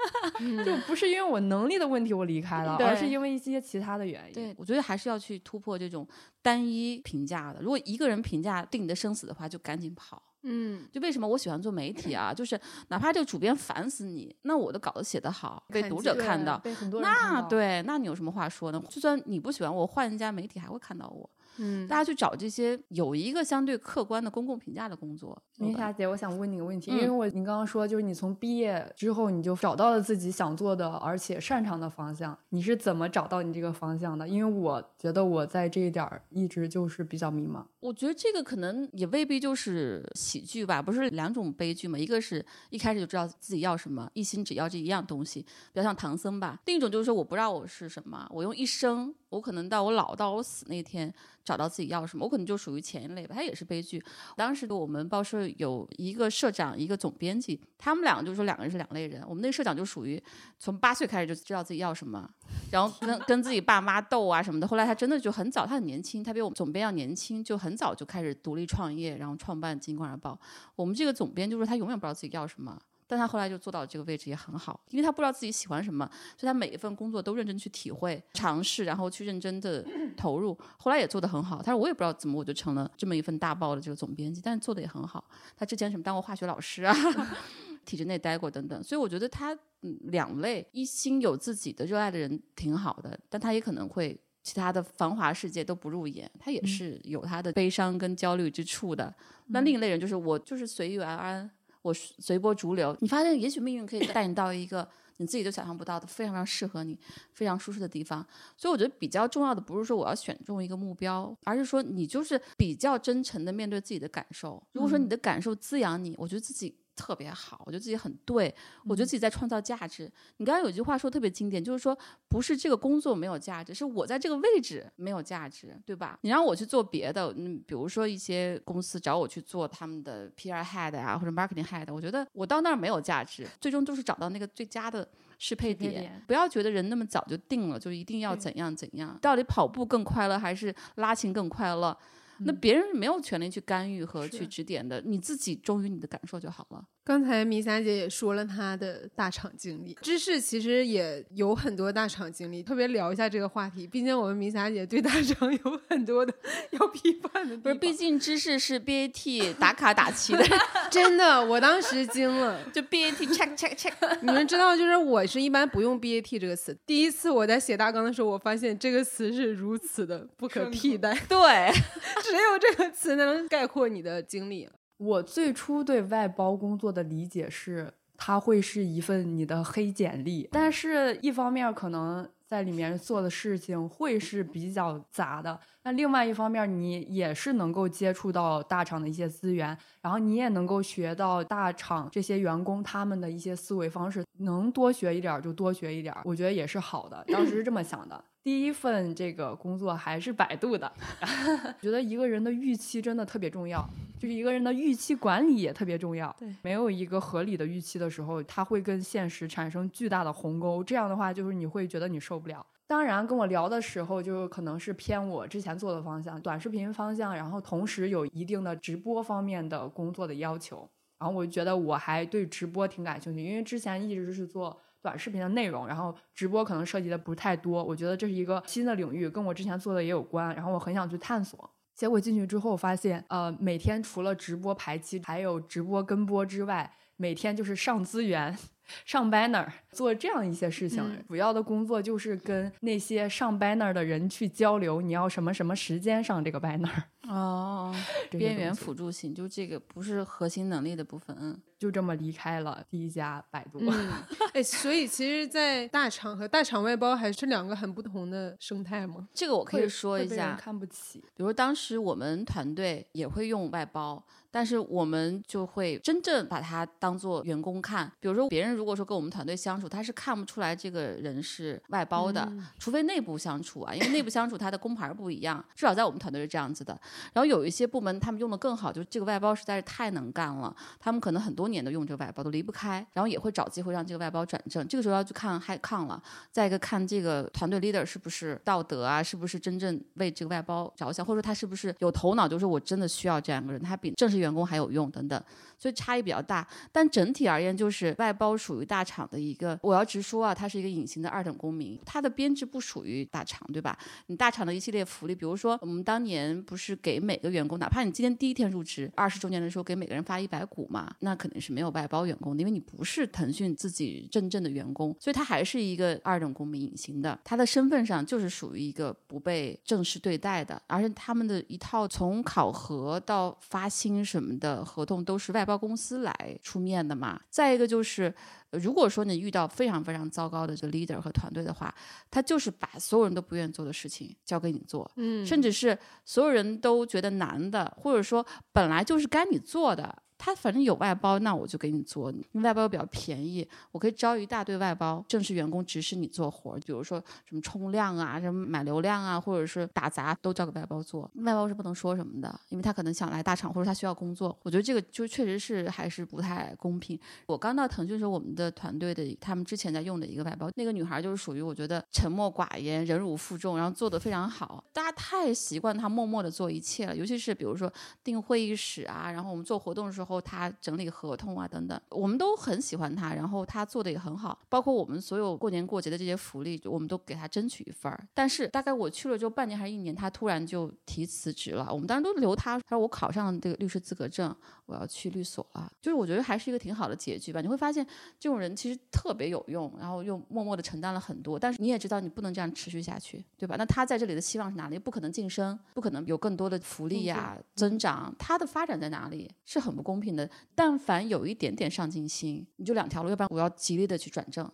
[0.64, 4.32] 就不是因为我能力的问题我离开了，而是因为一些其他的原因。
[4.34, 6.06] 对，我觉得还是要去突破这种
[6.42, 7.60] 单一评价的。
[7.62, 10.22] 如果一个人评价定你的生死的话，就赶紧跑。
[10.42, 12.32] 嗯，就为什么我喜欢做媒体啊？
[12.32, 18.82] 就是哪怕这个主编烦死你，那我的稿子写得好，被读者看到，被很多人那对，那你有什么话说呢？
[18.88, 21.28] 就算你不喜欢我，换一家媒体还会看到我。
[21.58, 25.40] 嗯，大家去找这些有一个相对客观的公共评价的工作。
[25.58, 34.26] 明霞姐，我想问你个问题，因为我您刚刚说就是你从毕业之后你就找到了自己想做的而且擅长的方向，你是怎么找到你这个方向的？
[34.26, 37.62] 因为我觉得我在这一点儿一直就是比较迷茫。
[37.80, 41.98] 我觉得这个可能也未必就是喜剧吧，不是两种悲剧嘛？
[41.98, 51.12] 一个是一开始就知道自己要什么，一心只要这一样东西，比较像唐僧吧；另一种就是说我不知道我是什么，我用一生，我可能到我老到我死那天。
[51.44, 53.34] 找到自己要什么，我可能就属于前一类吧。
[53.34, 54.02] 他也是悲剧。
[54.36, 59.22] 当时我们报社有一个社长，一个总编辑，他们两个就说两个人是两类人。
[59.26, 60.22] 我们那个社长就属于
[60.58, 62.28] 从八岁开始就知道自己要什么，
[62.70, 64.68] 然后跟跟自己爸妈斗啊什么的。
[64.68, 70.32] 后来他真的就很早，他很年轻，他比我们总编要年轻，就很早就开始独立创业，然后创办《金光日报》。
[70.76, 72.80] 我们这个总编就说他永远不知道自己要什么。
[73.10, 79.84] 但他后来就做到这个位置也很好，因为他不知道自己喜欢什么，所以他每一份工作都认真去体会、尝试，然后去认真的
[80.16, 80.56] 投入。
[80.78, 81.60] 后来也做得很好。
[81.60, 85.24] 他说我也不知道怎么我就成了这么一份大报的这个总编辑，但是做的也很好。
[85.56, 86.94] 他之前什么当过化学老师啊，
[87.84, 88.80] 体制内待过等等。
[88.80, 99.12] 所以我觉得他两类一心有自己的热爱的人挺好的，但他也可能会其他的繁华世界都不入眼，他也是有他的悲伤跟焦虑之处的。
[99.48, 101.50] 那另一类人就是我就是随遇而安。
[101.82, 106.98] 我随波逐流，你发现也许命运可以带你到一个你自己都想象不到的，非常非常适合你，
[107.32, 108.26] 非常舒适的地方。
[108.56, 114.62] 所以我觉得比较重要的不是说我要选中一个目标，而是说你就是比较真诚的面对自己的感受。
[114.72, 116.74] 如果说你的感受滋养你，我觉得自己。
[117.00, 120.10] 特别好，我觉得自己很对，我觉得自己在创造价值。
[120.36, 126.18] 你刚刚有一句话说特别经典，就是说不是这个工作没有价值，是我在这个位置没有价值，对吧？
[126.20, 133.46] 你让我去做别的，嗯，比如说一些公司找我去做他们的 PR head 啊，或者 marketing head，我觉得我到那儿没有价值。
[133.58, 135.08] 最终都是找到那个最佳的
[135.38, 136.22] 适配点。
[136.26, 139.18] 不要觉得人那么早就定了，就一定要怎样怎样。
[139.22, 141.96] 到底跑步更快乐还是拉琴更快乐？
[142.44, 146.84] 那别人没有权利去干预和去指点的，你自己忠于你的感受就好了。
[147.02, 153.86] 刚才米霞姐也说了她的大厂经历，芝士其实也有很多大厂经历，特别聊一下这个话题。
[153.86, 156.32] 毕竟我们米霞姐对大厂有很多的
[156.70, 157.56] 要批判的。
[157.56, 160.44] 不是，毕竟芝士是 BAT 打卡打齐的，
[160.90, 162.62] 真的，我当时惊了。
[162.72, 166.76] 就 BAT check check check，你们知道，就是我是一般不用 BAT 这个词。
[166.86, 171.12] 第一次我在写大纲的时候，我发现这个词是如此的不可替代。
[171.28, 171.72] 对，
[172.22, 174.68] 只有这个词能概括你的经历。
[175.00, 197.24] 我最初对外包工作的理解是，它会是一份你的黑简历，但是一方面可能在里面做的事情会是比较杂的，那另外一方面你也是能够接触到大厂的一些资源，然后你也能够学到大厂这些员工他们的一些思维方式，能多学一点就多学一点，我觉得也是好的。
[197.28, 198.22] 当时是这么想的。
[198.42, 203.86] 第一份这个工作还是百度的，我 觉得一个人的预期真的特别重要，
[204.18, 206.34] 就是一个人的预期管理也特别重要。
[206.38, 210.82] 对，没有一个合理的预期的时候，它会跟现实产生巨大的鸿沟。
[210.82, 212.64] 这样的话，就是你会觉得你受不了。
[212.86, 220.88] 当然，跟我聊的时候，就可能是偏我之前做的方向，短视频方向，然后同时有一定的直播方面的工作的要求。
[221.18, 224.80] 然后我就觉得我还对直播挺感兴趣，因为之前一直是做。
[225.02, 231.70] 短视频的内容，然后直播可能涉及的不太多，我觉得这是一个新的领域，跟我之前做的也有关，然后我很想去探索。
[231.94, 238.56] 结果进去之后发现，呃，每天除了直播排期，还有直播跟播之外，每天就是上资源。
[239.04, 246.90] 上 banner 做这样一些事情，主要的工作就是跟那些上 banner 的人去交流，你要什么什么时间上这个 banner
[247.28, 247.94] 哦，
[248.32, 253.80] 边缘辅助性，就这个不是核心能力的部分，嗯，就这么离开了第一家百度。
[254.54, 259.28] 哎，所以其实，在大厂和大厂外包还是两个很不同的生态吗？
[259.32, 261.20] 这个我可以说一下，看不起。
[261.36, 264.26] 比如当时我们团队也会用外包。
[264.50, 276.98] 但是我们就会真正把他当做员工看，比如说别人如果说跟我们团队相处，他是看不出来这个人是外包的，除非内部相处啊，因为内部相处他的工牌不一样，至少在我们团队是这样子的。
[277.32, 284.84] 然后有一些部门他们用的更好，就是这个外包实在是太能干了，他们可能很多年都用这个外包都离不开，然后也会找机会让这个外包转正。
[284.88, 294.39] 这个时候要去看 high con 了，再一个看这个团队 leader 是不是道德啊，是不是真正为这个外包着想，或者说他是不是有头脑，就是我真的需要这样一个人，他比正式。
[294.40, 295.42] 员工还有用等等，
[295.78, 296.66] 所以差异比较大。
[296.90, 301.98] 但整体而言，就是外包属于大厂的一个，我要直说啊，它是一个隐形的二等公民。
[302.04, 303.96] 它的编制不属于大厂，对吧？
[304.26, 317.38] 你大厂的一系列福利，比如说我们当年不是给每个员工，哪怕你今天第一天入职，二十周年的时候给每个人发一百股嘛，那肯定是没有外包员工的，因为你不是腾讯自己真正的员工，所以它还是一个二等公民，隐形的。
[317.44, 324.10] 他的身份上就是属于一个不被正式对待的，而且他们的一套从考核到发薪。
[324.30, 327.40] 什么的合同都是外包公司来出面的嘛？
[327.50, 328.32] 再一个就是，
[328.70, 331.92] 如果说你遇到非常非常糟糕的这 leader 和团队的话，
[332.30, 340.22] 他就是把所有人都不愿意做的事情交给你做，嗯，甚至是所有人都觉得难的，或者说本来就是该你做的。
[340.42, 342.30] 他反正有外包，那我就给你做。
[342.30, 346.80] 因为外包比较便宜，我可以招一大堆外包，正式员工指使你做活儿。
[346.80, 351.30] 比如说什么冲量啊，什么买流量啊，或者是打杂，都交给外包做。
[351.34, 354.58] 外包是不能说什么的，因为他可能想来大厂，或者他需要工作。
[354.62, 357.20] 我觉得这个就确实是还是不太公平。
[357.46, 364.82] 我刚到腾讯时候，我们的团队的他们之前在用的一个外包，那个女孩就是属于我觉得沉默寡言、忍辱负重，然后做的非常好。
[364.90, 367.92] 大家太习惯他默默的做一切了，尤其是比如说
[368.24, 370.29] 订会议室啊，然后我们做活动的时候。
[370.30, 378.28] 后他整理合同啊等等，我们都很喜欢他，然后他做的也很好，包括我们所有过年过节的这些福利，我们都给他争取一份儿。
[378.32, 381.88] 但是大概我去了之后半年还是一年，他突然就提辞职了。
[381.92, 384.54] 我们当时都留他，他说我考上这个律师资格证，
[384.90, 385.90] 我要去律所了。
[386.02, 387.60] 就是我觉得还是一个挺好的结局吧。
[387.60, 388.04] 你会发现
[388.38, 391.58] 这种人其实特别有用，然后又默默的承担了很多。
[391.58, 393.76] 但是你也知道你不能这样持续下去，对吧？
[393.78, 394.98] 那他在这里的希望是哪里？
[394.98, 399.48] 不可能晋升，不可能有更多的福利呀增长，他的发展在哪里？
[399.64, 400.50] 是很不公平的。
[400.74, 404.68] 但凡有一点点上进心，你就两条路，要不然我要极力的去转正，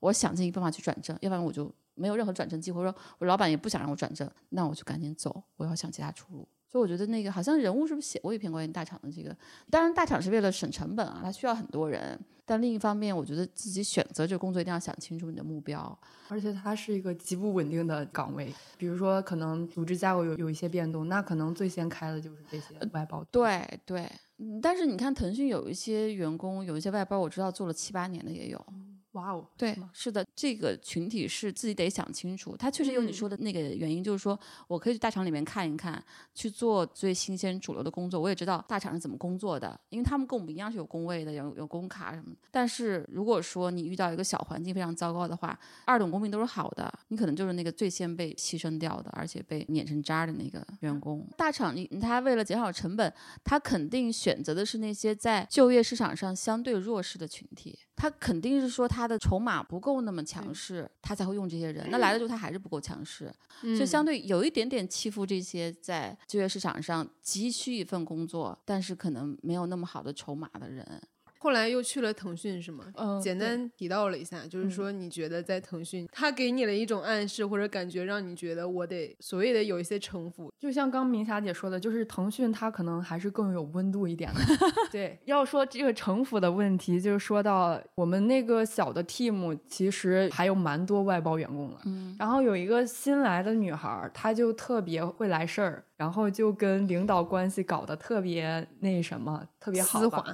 [0.00, 2.82] 我想尽办法去转正，要不然我就没有任何转正机会。
[2.82, 6.46] 说我老板也不想让我转正，那我就赶紧走，我要想其他出路。
[6.72, 9.36] 所以我觉得那个好像人物是不是写过一篇关于大厂的这个？
[9.68, 12.18] 当然大厂是为了省成本啊，它需要很多人。
[12.44, 15.96] 但另一方面，我觉得自己选择这个工作一定要想清楚你的目标，
[16.28, 18.52] 而且它是一个极不稳定的岗位。
[18.76, 23.22] 比如说，可能组织架构有有一些变动，那可能最先开的就是这些外包。
[23.30, 28.66] 对对，嗯，但是你看腾讯有一些员工，有一些外包，我知道做了七八年的也有。
[29.12, 32.56] 哇哦，对，是的，这个群体是自己得想清楚。
[32.56, 36.02] 他确实有你说的那个原因，就是说我可以去大厂里面看一看，
[36.34, 38.18] 去做最新鲜主流的工作。
[38.18, 42.34] 我也知道大厂是怎么工作的，因为他们跟我们一样是有工位的，有有工卡什么。
[42.50, 51.28] 但是如果说你遇到一个小环境非常糟糕的话，二等公民都是好的，你可能就是那个最先被牺牲掉的，而且被碾成渣的那个员工。
[51.36, 53.12] 大厂你他为了减少成本，
[53.44, 57.78] 他肯定选择的是那些在就业市场上相对弱势的群体。
[57.94, 61.86] 他肯定是说他的筹码不够那么强势，他才会用这些人。
[61.90, 63.32] 那来了之后他还是不够强势，
[63.78, 71.00] 就相对有一点点欺负这些在就业市场上急需一份工作，但是可能没有那么好的筹码的人。
[71.42, 72.84] 后来又去了腾讯是吗？
[72.94, 80.52] 嗯，简单提到了一下，就是说你觉得在腾讯，他给你了一种暗示或者感觉，让你觉得我得所谓的有一些城府。
[80.56, 84.40] 就像刚明霞姐说的，就是腾讯它可能还是更有温度一点的。
[84.92, 91.78] 对，要说这个城府的问题，就是说到我们那个小的 team，其实还有蛮多外包员工的。
[91.86, 100.24] 嗯，然后有一个新来的女孩，她就特别会来事儿，然后就跟领导关系搞得特别那什么，特别丝滑。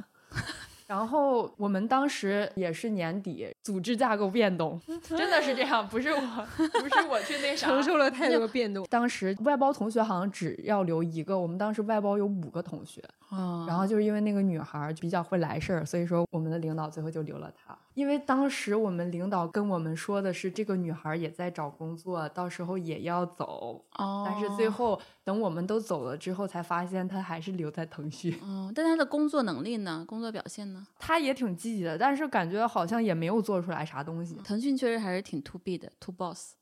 [0.89, 6.20] 然后我们当时也是年底，组织架构变动，真的是这样，不是我，
[6.80, 8.86] 不是我去那啥，承受了太 多变动。
[8.89, 13.05] 当时外包同学好像只要留一个，我们当时外包有五个同学，
[13.66, 17.76] 然后就是因为那个女孩比较会来事儿，所以说我们的领导最后就留了她。
[17.95, 23.85] 因为当时我们领导跟我们说的是，这个女孩也在找工作，到时候也要走。
[23.97, 24.24] 哦。
[24.24, 28.33] 但是最后等我们都走了之后，才发现她还是留在腾讯。
[28.41, 28.72] 哦。
[28.74, 30.05] 但她的工作能力呢？
[30.07, 30.87] 工作表现呢？
[30.99, 34.37] 她也挺积极的，但是感觉好像也没有做出来啥东西。
[34.45, 36.55] 腾讯确实还是挺 to B 的，to boss。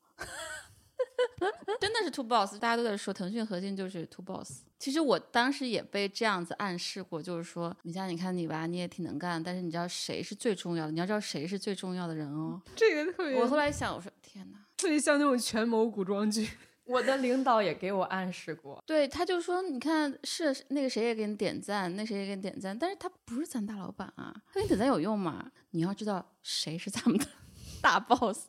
[1.81, 4.61] 真的是 two boss，大家都在说腾讯核心就是 two boss。
[4.79, 10.91] 其实我当时也被这样子暗示过，就是说，米佳，你看你吧，你也挺能干，但是你知道谁是最重要的？
[10.91, 12.61] 你要知道谁是最重要的人哦。
[12.75, 13.35] 这个特别。
[13.39, 16.47] 我后来想，我说天哪，特别像那种权谋古装剧。
[16.85, 25.51] 我的领导也给我暗示过，对，他就说，你看是那个谁也给你点赞，那谁也给你点赞，但是他不是咱大老板啊，他给你点赞有用吗？
[25.71, 27.25] 你要知道谁是咱们的
[27.81, 28.45] 大 boss。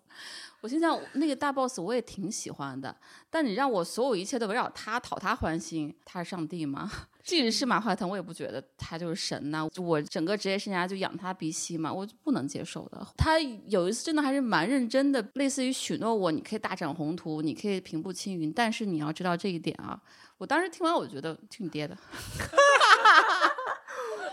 [0.61, 2.95] 我心想，那个大 boss 我也挺喜欢的，
[3.31, 6.91] 但你让我所有一切都围绕他讨他欢心，他是上帝吗？
[7.23, 9.69] 即使是马化腾，我也不觉得他就是神呐。
[9.77, 13.07] 我整个职业生涯就养他鼻息嘛，我就不能接受的。
[13.17, 20.01] 他有一次真的还是蛮认真的，类似于许诺我，你可以大展宏图，你可以平步青云，但是你要知道这一点啊。
[20.39, 21.97] 我当时听完，我觉得听你爹的。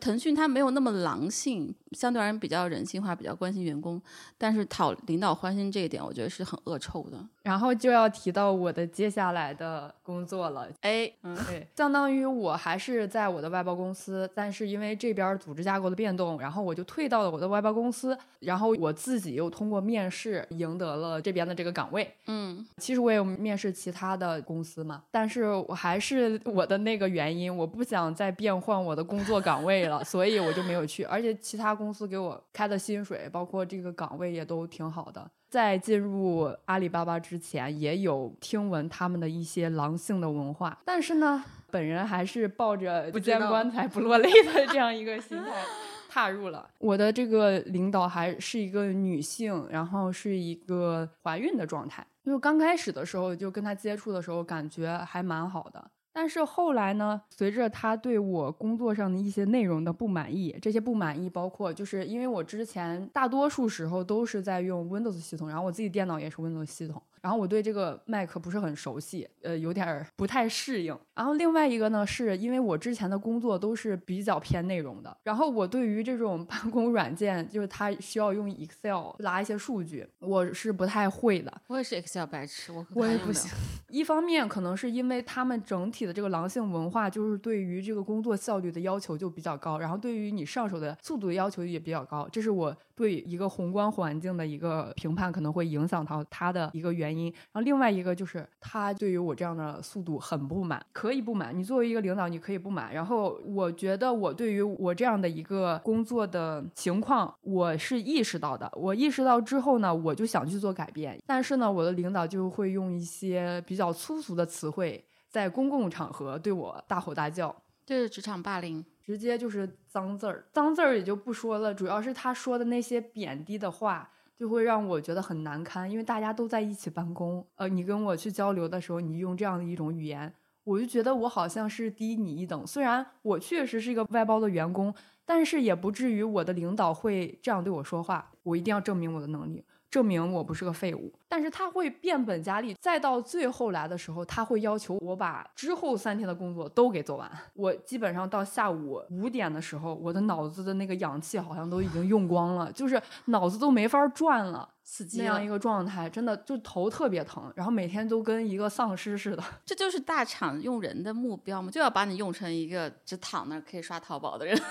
[0.05, 3.99] 腾讯它没有那么狼性，相对而言比较人性化，比较关心员工。
[4.37, 7.17] 但是讨领导欢心这一点，我觉得是很恶臭的。
[7.41, 22.11] 然后就要提到我的接下来的工作了，哎，嗯，对，相当于我还是在我的外包公司，但是因为这边组织架构的变动，然后我就退到了我的外包公司，然后我自己又通过面试赢得了这边的这个岗位。
[22.27, 31.03] 嗯，其实我也有面试其他的公司嘛，但是我还是我的那个原因，我不想再变换我的工作岗位了，所以我就没有去。
[31.03, 35.29] 而且其他公司给我开的薪水，包括这个岗位也都挺好的。
[35.49, 41.41] 在进入阿里巴巴之前，也有听闻他们的一些狼性的文化，但是呢，
[41.71, 45.63] 本人还是抱着不见棺材不落泪的这样一个心态
[46.09, 46.67] 踏入了。
[46.79, 52.05] 我的这个领导还是一个女性，然后是一个怀孕的状态。
[52.23, 55.91] 因为刚开始的时候就跟她接触的时候，感觉还蛮好的。
[56.17, 67.03] 但是后来呢，随着他对我工作上的一些内容的不满意，这些不满意包括就是因为我之前大多数时候都是在用 Windows 系统，然后我自己电脑也是 Windows 系统。
[67.25, 70.95] 然后我对这个 Mac 不是很熟悉，呃，有点不太适应。
[71.15, 81.51] 然后另外一个呢，是因为我之前的工作都是比较偏内容的，然后我对于这种办公 软件，就是它需要用 Excel 拉一些数据，我是不太会的。
[81.65, 83.49] 我也是 Excel 白痴，我我也不行。
[83.89, 97.14] 一方面可能是因为他们整体的这个狼性文化，就是对于这个工作效率的要求就比较高，然后对于你上手的速度的要求也比较高，这是我对一个宏观环境的一个评判可能会影响到它的一个原因。
[97.15, 97.31] 原因。
[97.51, 101.57] 然后另外一个就是他对于我这样的速度很不满，可以不满。
[101.57, 102.93] 你作为一个领导，你可以不满。
[102.93, 108.69] 然后我觉得我对于我这样的一个工作的情况，我是意识到的。
[108.75, 111.17] 我意识到之后呢，我就想去做改变。
[111.25, 117.55] 但是呢，我的领导就会用一些比较粗俗的词汇，在公共场合对我大吼大叫。
[117.85, 125.89] 这是职场霸凌，直接就是脏字儿，脏字儿也就不说了，主要是他说的那些贬低的话，就会让我觉得很难堪。
[125.89, 130.33] 因为大家都在一起办公，呃，你跟我去交流的时候，你用这样的一种语言，
[130.63, 132.65] 我就觉得我好像是低你一等。
[132.67, 134.93] 虽然我确实是一个外包的员工，
[135.25, 138.31] 但是也不至于我的领导会这样对我说话。
[138.43, 139.65] 我一定要证明我的能力。
[139.95, 147.31] 证明我不是个废物，但是他会变本加厉，再到最后来的时候，他会要求我把之后三天的工作都给做完。
[147.53, 159.41] 我基本上到下午五点的时候，我的脑子的那个氧气好像都已经用光了，就是脑子都没法转了，死那样一个状态，真的就头特别疼，然后每天都跟一个丧尸似的。
[159.65, 164.61] 这就是大厂用人的目标嘛，就要把你用成一个只躺那儿可以刷淘宝的人。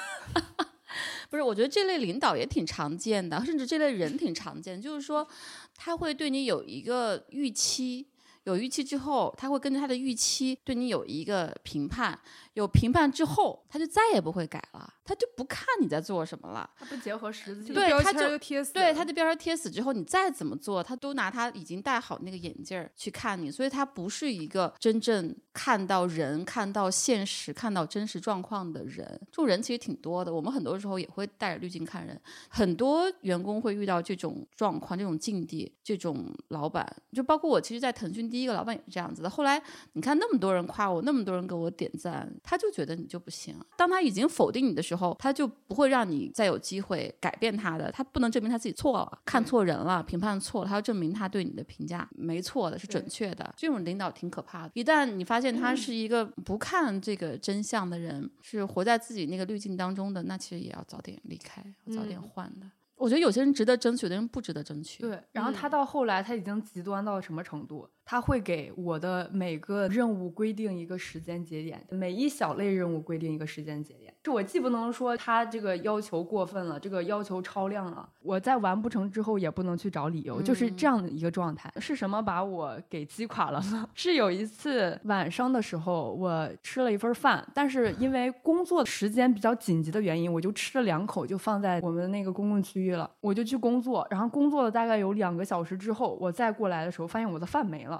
[1.31, 4.81] 不是，我觉得这类领导也挺常见的，甚至这类人挺常见。
[4.81, 5.27] 就是说，
[5.75, 8.07] 他会对你有一个预期，
[8.45, 12.19] 有预期之后，他会根据他的预期对你有一个评判。
[12.55, 16.69] 有评判之后，他就再也不会改了，他就不看你在做什么了。
[16.79, 18.73] 他不结合实际，对，他就贴死。
[18.73, 29.05] 对，他的标签贴死之后，你再怎么做，他都拿他已经戴好那个眼镜儿去看你，所以他不是一个真正看到人、看到现实、看到真实状况的人。
[29.33, 32.21] 这种人其实挺多的，我们很多时候也会带着滤镜看人。
[32.49, 39.29] 很多员工会遇到这种状况、这种境地、这种老板，就包括我，其实，在腾讯第一个老板也是这样子的。
[39.29, 39.61] 后来
[39.95, 42.33] 你看那么多人夸我，那么多人给我点赞。
[42.45, 43.59] 他就觉得你就不行。
[43.77, 47.91] 当他已经否定你的时候，他就不会让你再有机会改变他的。
[47.91, 53.53] 他不能证明他自己错了，看错人了，评判错了，他要证明他对你的评价没错的，是准确的。
[53.57, 54.71] 这种领导挺可怕的。
[54.75, 61.65] 一旦你发现他是一个不看这个真相的人，是活在自己那个滤镜当中的，那其实也要早点离开，
[61.97, 62.67] 早点换的。
[62.97, 65.03] 我觉得有些人值得争取，有的人不值得争取。
[65.03, 67.89] 对，然后他到后来他已经极端到什么程度？
[68.05, 74.13] 他会给我的每个任务规定一个时间节点，每一小类任务规定一个时间节点。
[74.23, 81.71] 这我既不能说他这个要求过分了，这个要求超量了，我在完不成之后也不能去找理由，就是这样的一个状态。
[81.79, 83.89] 是什么把我给击垮了呢？
[83.95, 94.07] 是有一次晚上的时候，我吃了一份饭，但是因为工作时间比较紧急的原因，我就吃了两口就放在我们那个公共区域了，我就去工作。
[94.11, 97.94] 然后工作了大概有两个小时之后，我再过来的时候，发现我的饭没了。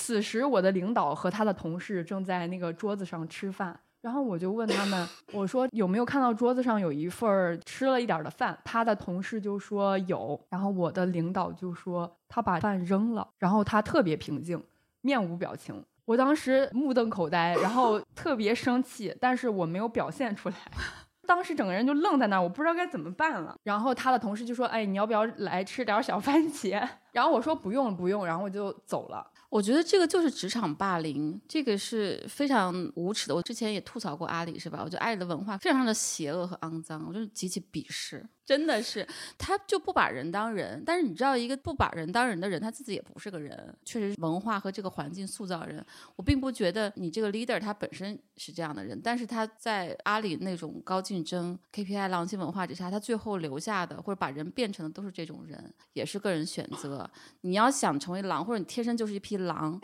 [0.00, 8.56] 此时，我的领导和他的同事正在那个桌子上吃饭，然后我就问他们，我说有没有看到桌子上有一份吃了一点的饭？
[8.64, 14.62] 他的同事就说有，然后我的领导就说他把饭扔了，然后他特别平静，
[15.00, 15.84] 面无表情。
[16.04, 20.54] 我当时目瞪口呆，然后 特别生气，但是我没有表现出来。
[21.26, 23.54] 当时整个人就愣在那儿，我不知道该怎么办了。
[23.64, 29.26] 然后他的同事就说：“哎，你要不要来吃点小番茄？”然后我说：“不用了，不用。”然后我就走了。
[29.50, 33.34] 我觉得这个就是职场霸凌，这个是非常无耻的。
[33.34, 34.82] 我之前也吐槽过阿里，是吧？
[34.84, 38.24] 我觉得阿里的文化非常的邪恶和肮脏，我就是极其鄙视。
[38.44, 39.06] 真的是，
[39.36, 40.82] 他就不把人当人。
[40.84, 43.74] 但是你知道，一个不把人当人的人，他自己也不是个人。
[43.84, 45.84] 确实，文化和这个环境塑造人。
[46.16, 57.07] 我并不觉得你这个 leader 他本身是这样的人，但是他在阿里那种高竞争、KPI 狼性文化之下，他最后留下的或者把人变成的都是这种人，也是个人选择。
[57.40, 59.80] 你要想成为狼，或者你天生就是一匹狼。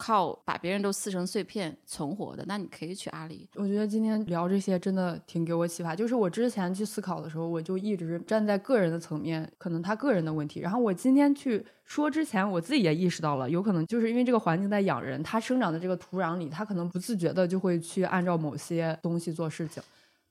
[0.00, 3.48] 靠把别人都撕成碎片存活的，那你可以去阿里。
[3.56, 5.92] 我觉得今天聊这些真的挺给我启发。
[5.92, 10.60] 就是我之前去思考的时候，我就一直站在个人的层面，可能他个人的问题。
[10.60, 19.82] 然后我今天去说之前，我自己也意识到了，有可能就是因为这个环境在养人，他生长的这个土壤里，他可能不自觉的就会去按照某些东西做事情。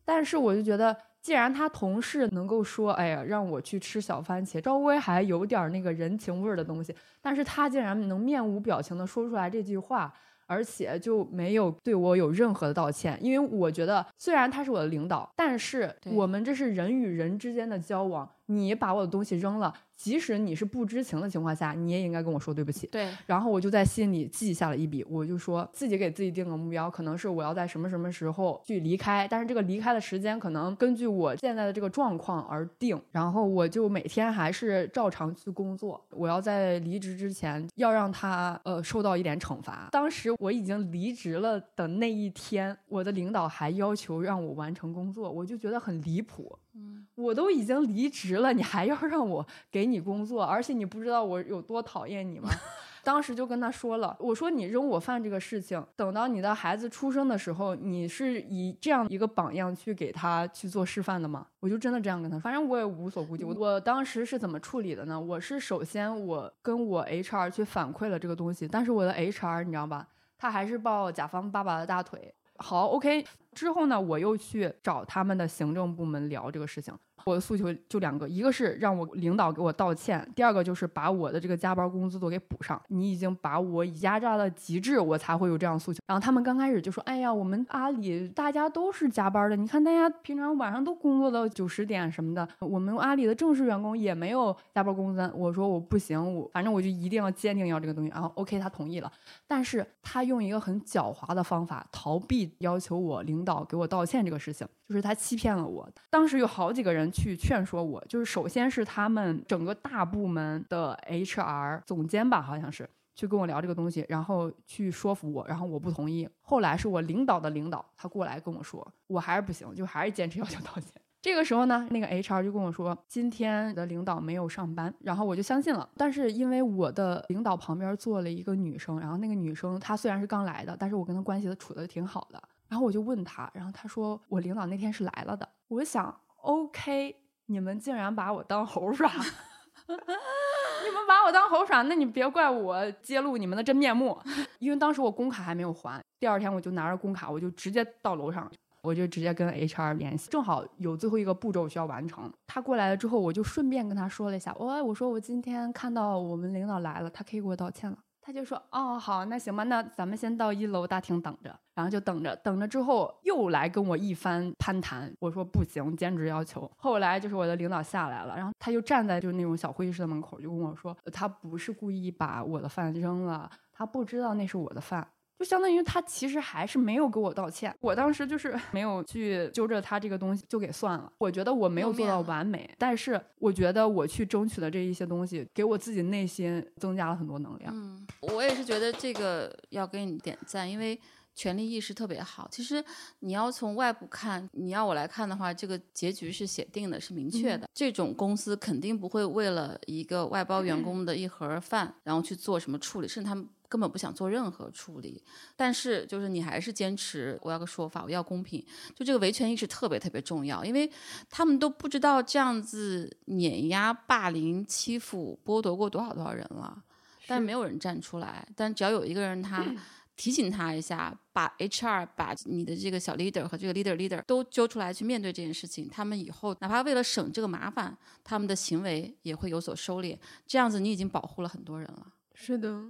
[0.06, 0.96] 但是我就觉得。
[1.28, 10.14] 既然他同事能够说，哎呀，让我去吃小番茄，稍微还有点那个人情味儿的东西，但是他竟然能面无表情的说出来这句话，
[10.46, 19.74] 而且就没有对我有任何的道歉，因为我觉得虽然他是我的领导，但是我们这是人与人之间的交往，你把我的东西扔了。
[19.98, 22.86] 即使你是不知情的情况下，你也应该跟我说对不起。
[22.88, 33.02] 对，然后我就在心里记下了一笔，我就说自己给自己定个目标，可能是我要在什么什么时候去离开，但是这个离开的时间可能根据我现在的这个状况而定。
[33.12, 36.00] 然后我就每天还是照常去工作。
[36.12, 39.90] 我要在离职之前要让他呃受到一点惩罚。
[39.92, 46.58] 当时我已经离职了的那一天，我的领导还要求让我完成工作，我就觉得很离谱。
[46.78, 49.88] 嗯，我都已经离职了，你还要让我给。
[49.88, 52.50] 你工作，而且你不知道我有多讨厌你吗？
[53.06, 61.48] 当时就跟他说了，我说你扔我饭这个事情，等到你的孩子出生的时候，你是以这样一个榜样去给他去做示范的吗？
[61.62, 63.46] 我就真的这样跟他，反正我也无所顾忌。
[63.46, 65.18] 我我当时是怎么处理的呢？
[65.18, 70.06] 我是首先我跟我 HR 去反馈了这个东西，但是我的 HR 你知道吧，
[70.38, 72.34] 他还是抱甲方爸爸的大腿。
[72.58, 73.26] 好，OK。
[73.54, 76.94] 之后呢，我又去找他们的行政部门聊这个事情。
[77.30, 82.82] 我的诉求就两个，一个是让我领导给我道歉，第二个就是把我的这个加班工资都给补上。
[82.88, 86.00] 你已经把我压榨到极致，我才会有这样诉求。
[86.08, 99.12] 然后他们刚开始就说：“哎呀，我们阿里大家都是加班的，你看大家平常晚上都工作到九十点什么的，我们阿里的正式员工也没有加班工资。”我说：“我不行，我反正我就一定要坚定要这个东西。”然后 OK，他同意了，
[99.48, 105.90] 但是他用一个很狡猾的方法逃避要求我领导给我道歉这个事情，就是他欺骗了我。
[106.10, 107.12] 当时有好几个人。
[107.18, 116.30] 去劝说我，就是首先是他们整个大部门的 HR 总监吧，好像是去跟我聊这个东西，然后去说服我，然后我不同意。
[116.42, 120.92] 后来是我领导的领导，他过来跟我说，我还是不行，就还是坚持要求道歉。
[121.22, 125.90] 这个时候呢，那个 HR 就跟我说，今天的领导没有上班，然后我就相信了。
[125.98, 132.42] 但是因为我的领导旁边坐了一个女生，然后那个女生她虽然是刚来的，但是我跟她关系处的挺好的。
[132.68, 135.48] 然后我就问他，然后他说我领导那天是来了的。
[135.68, 136.16] 我想。
[136.44, 137.14] OK，
[137.48, 139.12] 你们竟然把我当猴耍，
[139.90, 144.18] 你们把我当猴耍，那你别怪我揭露你们的真面目。
[144.60, 148.50] 因为当时我工卡还没有还，第二天我就拿着工卡，我就直接到楼上，
[148.82, 152.32] 我就直接跟 HR 联系，正好有最后一个步骤需要完成。
[152.46, 157.98] 他过来了之后，我就顺便跟他说了一下，我我说我今天看到我们领导来了，他可以给我道歉了。
[158.28, 165.10] 他就说：“哦，好，那行吧，那咱们先到一楼大厅等着，然后就等着，等着之后又来跟我一番攀谈。
[165.22, 166.70] 我说不行，兼职要求。
[166.76, 175.08] 后来就是我的领导下来了，然后他就站在就是那种小会议室的门口，就跟我说，他不是故意把我的饭扔了，他不知道那是我的饭。”
[175.40, 181.12] 就相当于他其实还是没有给我道歉，我当时就是 没有去揪着他这个东西就给算了。
[181.20, 187.72] 我觉得我没有做到完美，但是我觉得我去争取的这一些东西，给我自己内心增加了很多能量。
[187.76, 191.00] 嗯，我也是觉得这个要给你点赞，因为
[191.36, 192.48] 权力意识特别好。
[192.52, 192.84] 其实
[193.20, 197.70] 你要从外部看，你要我来看的话，这个结局是写定的，是明确的。
[197.76, 203.48] 这种公司肯定不会为了一个外包员工的一盒饭，然后去做什么处理，甚至他们。
[203.70, 205.22] 根本不想做任何处理，
[205.56, 208.66] 但是就是你还是坚持我要个说法，我要公平。
[208.96, 210.90] 就这个维权意识特别特别重要，因为
[211.30, 216.84] 他们都不知道这样子碾压、霸凌、欺负、剥夺过多少多少人了，
[217.28, 218.48] 但是没有人站出来。
[218.56, 219.66] 但只要有一个人他
[220.16, 230.18] 提醒他一下，把 HR、把你的这个小 leader 和这个 leader leader 都揪出来去面对这件事情，他们以后哪怕为了省这个麻烦，他们的行为也会有所收敛。
[230.48, 232.08] 这样子你已经保护了很多人了。
[232.34, 232.84] 是的。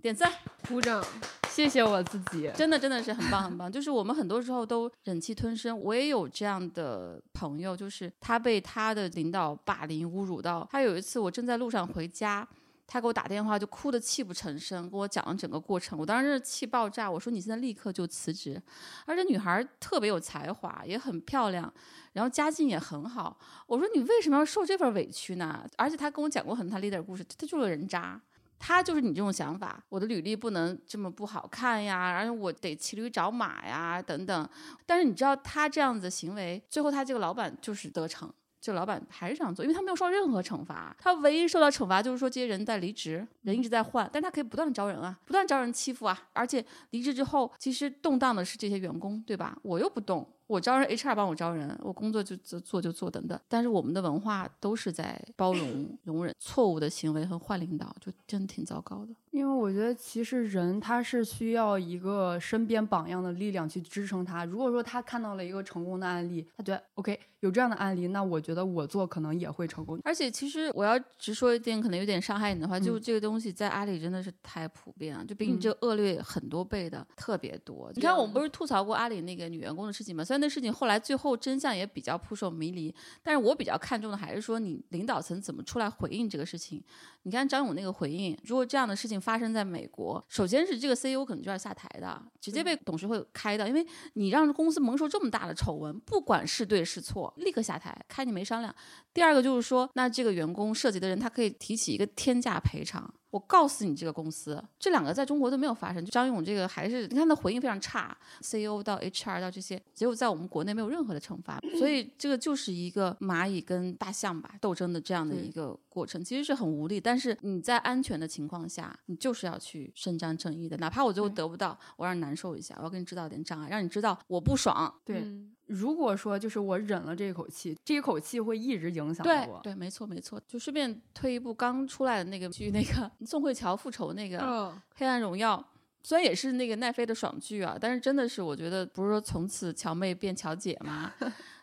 [0.00, 0.32] 点赞，
[0.66, 1.04] 鼓掌，
[1.50, 3.70] 谢谢我自己，真的真的是很棒很棒。
[3.70, 12.48] 就是我们很多时候都忍气吞声，我也有这样的朋友，就是他被他的领导霸凌侮辱到，他有一次我正在路上回家，
[12.86, 18.60] 他给我打电话就哭得泣不成声，跟我讲了整个过程，我当时是气爆炸，我说你现在立刻就辞职，
[19.04, 21.70] 而且女孩特别有才华，也很漂亮，
[22.14, 25.62] 然后家境也很好，我说你为什么要受这份委屈呢？
[25.76, 28.18] 而且他跟我讲过很多他 leader 故事，他就是人渣。
[28.62, 34.48] 他就是你这种想法，我的履历不能这么不好看呀，而且我得骑驴找马呀，等等。
[34.84, 38.30] 但是你知道他这样子行为，最后他这个老板就是得逞，
[38.60, 49.56] 就老板还是这样做，因为他没有受到任何惩罚，他唯一受到惩罚就是说这些人在离职，人一直在换，但他可以不断招人啊，不断招人欺负啊，而且离职之后，其实动荡的是这些员工，对吧？
[49.62, 50.30] 我又不动。
[50.50, 53.38] 我招人，HR 帮我招人，我工作就做就做等等。
[53.46, 59.14] 但是我们的文化都是在包容、容忍错误的行为和坏领导，就真挺糟糕的。
[59.30, 64.44] 因为我觉得其实人他是需要一个身边榜样的力量去支撑他。
[64.44, 70.00] 如果说他看到了一个成功的案例，他觉得 OK 有这样的案例，那我觉得我做可能也会成功。
[70.02, 77.88] 而且其实我要直说一点，可能有点伤害你的话，就这个东西在阿里真的是太普遍了，就比你这恶劣很多倍的特别多。
[77.94, 80.24] 你看我们不是吐槽过阿里那个女员工的事情吗？
[80.24, 86.82] 虽然那事情后来最后真相也比较扑朔迷离，但是我比较看重的还是说你领导层怎么出来回应这个事情。
[87.24, 98.74] 你看张勇那个回应，如果这样的事情发生在美国，首先是这个 CEO 可能就要下台的，直接被董事会开的，因为你让公司蒙受这么大的丑闻，不管是对是错，立刻下台，开你没商量。
[99.12, 103.12] 第二个就是说，那这个员工涉及的人，他可以提起一个天价赔偿。
[103.30, 106.04] 我告诉你这个公司，这两个在中国都没有发生。
[106.04, 117.00] 就张勇这个还是你看他回应非常差，CEO 到 HR 到这些，结果在我们国内没有任何的惩罚，所以这个就是一个蚂蚁跟大象吧斗争的这样的一个过程，其实是很无力。
[117.00, 124.92] 但是你在安全的情况下，你就是要去伸张正义的，哪怕我最后得不到，我让你难受一下，我要给你制造点障碍，让你知道我不爽。
[125.04, 125.24] 对。
[125.70, 129.60] 如果说就是我忍了这一口气，这一口气会一直影响我。
[129.62, 130.40] 对，没错，没错。
[130.46, 134.38] 就顺便推一部刚出来的那个剧，那个宋慧乔复仇那个
[134.96, 135.56] 《黑暗荣耀》，
[136.02, 141.12] 虽然也是那个奈飞的爽剧啊，但是真的是我觉得不是说从此乔妹变乔姐吗？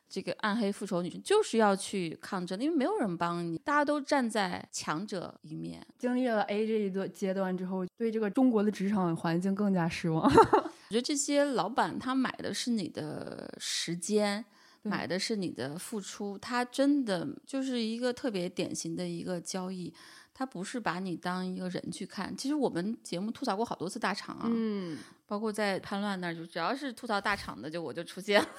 [0.09, 5.85] 这个暗黑复仇女生就是要去抗争，因为没有人帮你，大家都站在强者一面。
[5.97, 10.31] 经历了 A 这一段阶段之后，对这个中国的职场环境更加失望。
[10.89, 14.45] 我觉得这些老板他买的是你的时间，
[14.83, 19.93] 买的是你的付出，他真的就是一个特别典型的一个交易，
[20.33, 22.35] 他不是把你当一个人去看。
[22.37, 28.41] 其实我们节目吐槽过好多次大厂啊，嗯，包括在叛乱那儿，就只要是吐槽大厂的，就我就出现。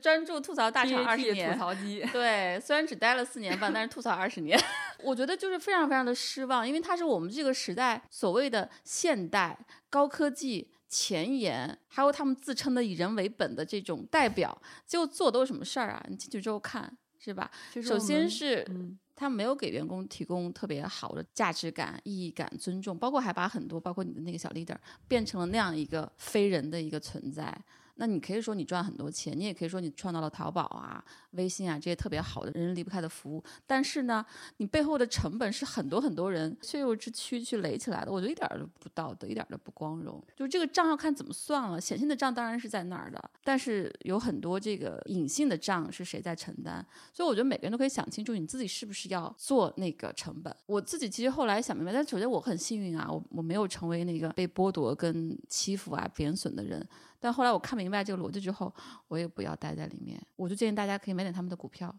[0.00, 2.02] 专注吐槽大厂二十年，吐槽机。
[2.10, 4.58] 对，虽然只待了四年半，但是吐槽二十年，
[5.04, 16.04] 我觉得就是非常非常的失望，因为它是我们这个时代所谓的现代高科技前沿，还有他们自称的以人为本的这种代表，结果做都是什么事儿啊？
[16.08, 17.50] 你进去之后看，是吧？
[17.82, 18.66] 首先是
[19.14, 24.76] 他没有给员工提供特别好的价值感、意义感、尊重，包括还把很多，包括你的那个小 leader
[25.06, 27.56] 变成了那样一个非人的一个存在。
[28.00, 34.24] 那你可以说你赚很多钱，你也可以说你创造了淘宝啊、微信啊这些特别好的人人离不开的服务，但是呢，
[34.56, 40.18] 你背后的成本是很多很多人血肉之躯去垒起来的，我觉得一点都不道德，一点都不光荣。
[40.34, 46.82] 就这个账要看怎么算了，显性的账当然是在那儿的，但是有很多这个隐性的账是谁在承担？
[47.12, 50.56] 所以我觉得每个人都可以想清楚，你自己是不是要做那个成本。
[50.64, 56.88] 我自己其实后来想明白，但首先我很幸运啊，我我没有成为那个被剥夺跟欺负啊、贬损的人。
[57.20, 58.74] 但后来我看明白这个逻辑之后，
[59.08, 60.20] 我也不要待在里面。
[60.36, 61.94] 我就建议大家可以买点他们的股票，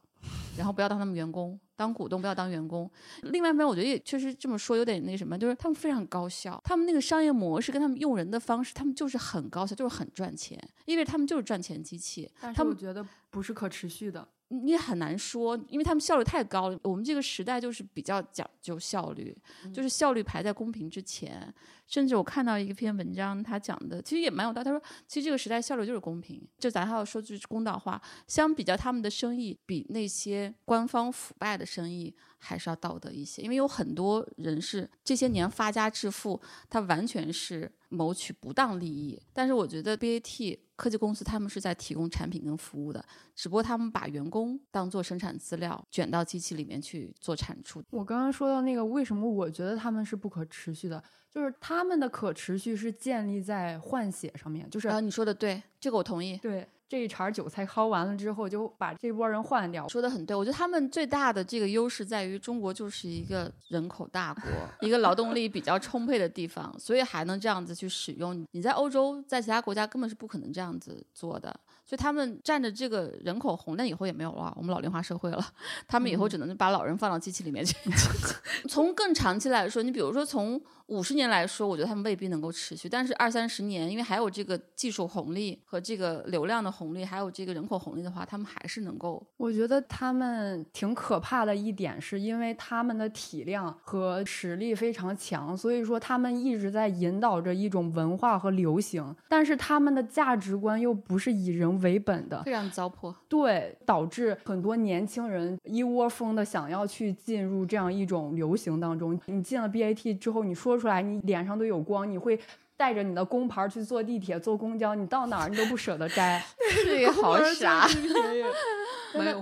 [0.58, 2.90] 然后不要当他们员工，当股东不要当员工。
[3.22, 12.30] 另外一方面，我觉得也确实这么说有点那什么，就是他们非常高效，他们那个商业模式跟他们用人的方式，他们就是很高效，就是很赚钱，因为他们就是赚钱机器。
[12.42, 14.28] 但是我觉得不是可持续的。
[14.52, 16.78] 你很难说，因为他们效率太高了。
[16.84, 19.36] 我们这个时代就是比较讲究效率，
[19.74, 21.54] 就是效率排在公平之前。
[21.88, 24.66] 甚至我看到一篇文章，他讲的其实也蛮有道理。
[24.66, 26.42] 他说，其实这个时代效率就是公平。
[26.58, 33.42] 就咱还要说句公道话，相比较他们的生意，比那些官方腐败的生意还是要道德一些。
[33.42, 39.22] 因为有很多人是这些年发家致富，他完全是谋取不当利益。
[39.32, 40.58] 但是我觉得 BAT。
[40.82, 47.84] 科技公司他们是在提供产品跟服务的，只不过他们把员工当做生产资料卷到机器里面去做产出。
[47.92, 51.04] 我刚刚说到那个，为什么我觉得他们是不可持续的？
[51.30, 54.68] 就是他们的可持续是建立在换血上面。
[54.72, 56.36] 就是啊，你说的对，这个我同意。
[56.38, 56.68] 对。
[56.92, 59.88] 这一茬韭菜薅完了之后，就把这波人换掉。
[59.88, 64.44] 说的很对，我觉得他们最大的这个优势在于中国就是一个人口大国，
[64.82, 68.46] 一个劳动力比较充沛的地方，所以还能这样子去使用。
[68.52, 71.58] 你在欧洲，在其他国家根本是不可能这样子做的。
[71.92, 75.46] 所以他们占着这个人口红，但以后也没有了，我们老龄化社会了，
[75.90, 77.76] 他们以后只能把老人放到机器里面去。
[78.70, 89.22] 从更长期来说，你比如说从五十年来说，我觉得他们未必能够持续，但是二三十年，因为还有这个技术红利和这个流量的红利，还有这个人口红利的话，他们还是能够。
[89.36, 101.81] 我觉得他们挺可怕的一点，是因为他们的体量和实力非常强，所以说他们一直在引导着一种文化和流行，但是他们的价值观又不是以人。
[101.82, 109.20] 为本的非常糟粕，对，导致很多年轻人一窝蜂的想要去进入这样一种流行当中。
[109.26, 112.40] 你进了 BAT 之后，你说出来，你脸上都有光，你会
[112.78, 116.44] 带着你的工牌去坐地铁、坐公交，你到哪儿你都不舍得摘，
[116.84, 117.88] 这 也好傻。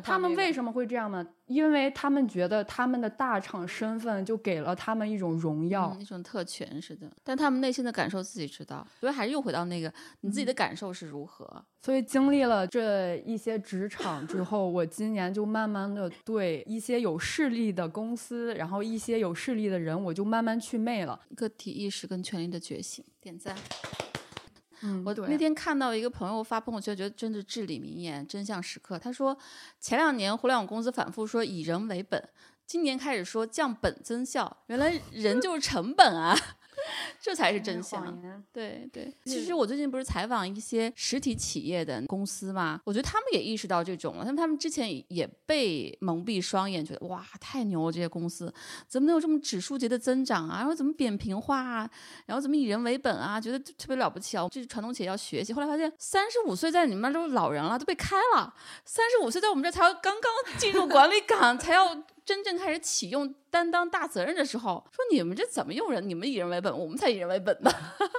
[0.03, 1.25] 他们为什么会这样呢？
[1.49, 7.11] 因为他们觉得他们的大厂身份就给了他们一种荣耀，一种特权似的。
[7.23, 9.91] 但他们内心的感受自己知道，所以还是又回到那个
[10.21, 11.65] 你自己的感受是如何。
[11.81, 21.19] 所以经历了这一些职场之后，我今年就慢慢的对一些有势力的公司，然后一些有势力的人，我就慢慢去魅了。
[21.35, 23.55] 个体意识跟权力的觉醒，点赞。
[24.81, 28.97] 嗯，我那天看到一个朋友发朋友圈，觉得真是至理名言，真相时刻。
[28.97, 29.37] 他说，
[29.79, 32.29] 前两年互联网公司反复说以人为本，
[32.65, 36.37] 今年开始说降本增效，原来人就是成本啊。
[37.19, 38.21] 这才是真相。
[38.51, 44.25] 对对，其实我最近不是采访一些实体企业的公司嘛，我觉得他们也意识到这种了。
[44.25, 48.53] 他们他们之前也被蒙蔽双眼，觉得哇太牛了，这些公司
[48.87, 50.57] 怎么能有这么指数级的增长啊？
[50.57, 51.89] 然后怎么扁平化啊？
[52.25, 53.39] 然后怎么以人为本啊？
[53.39, 54.47] 觉得特别了不起啊！
[54.51, 55.53] 这是传统企业要学习。
[55.53, 58.53] 后来发现三十五岁在你们那都是老人了，都被开了。
[58.85, 62.03] 三十五岁在我们这才要刚刚进入管理岗，才要。
[62.29, 66.07] 真正开始启用担当大责任的时候，说你们这怎么用人？
[66.07, 67.71] 你们以人为本，我们才以人为本呢。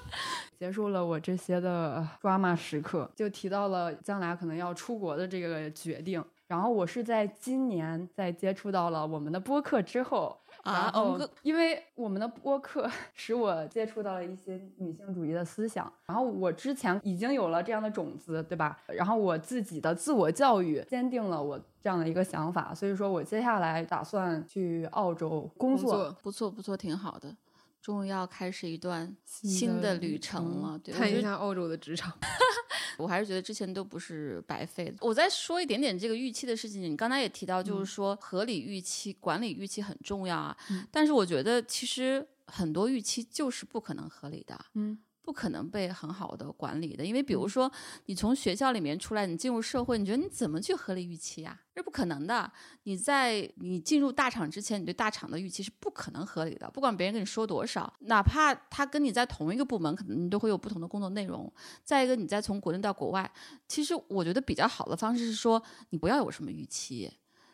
[0.58, 6.24] 结束了我这些的抓马时刻，就提到了将来可能要出国的这个决定。
[6.48, 10.36] 然后我是在今年在接触到了我们的播客之后。
[10.64, 18.76] 然后，因为我们的播客使我接触到了一些女性主义的思想，然后我之前已经有了这样的种子，对吧？
[18.88, 27.34] 然后我自己的自我教育坚定了我这样的一个想法，所以说我接下来打算去澳洲工作，不错不错，挺好的。
[27.80, 32.16] 终于要开始一段新的旅程了，看一下澳洲的职场。
[32.98, 34.96] 我还是觉得之前都不是白费的。
[35.00, 40.54] 我再说一点点这个预期的事情，你刚才也提到，就是说合理预期、管理预期很重要啊。
[40.90, 44.58] 但是我觉得其实很多预期就是不可能合理的。
[44.74, 44.98] 嗯。
[45.22, 47.70] 不可能被很好的管理的，因为比如说
[48.06, 51.60] 你从学校里面出来，你进入社会，你觉得你怎么去合理预期呀？
[51.74, 52.50] 这不可能的。
[52.82, 56.68] 你在你进入大厂之前，你对大厂的预期是不可能合理的。
[56.70, 61.50] 不管别人跟你说多少，哪怕他跟你在同一个部门，可能你都会有不同的工作内容。
[61.84, 63.30] 再一个，你再从国内到国外，
[63.68, 67.10] 其实我觉得比较好的方式是说，你不要有什么预期，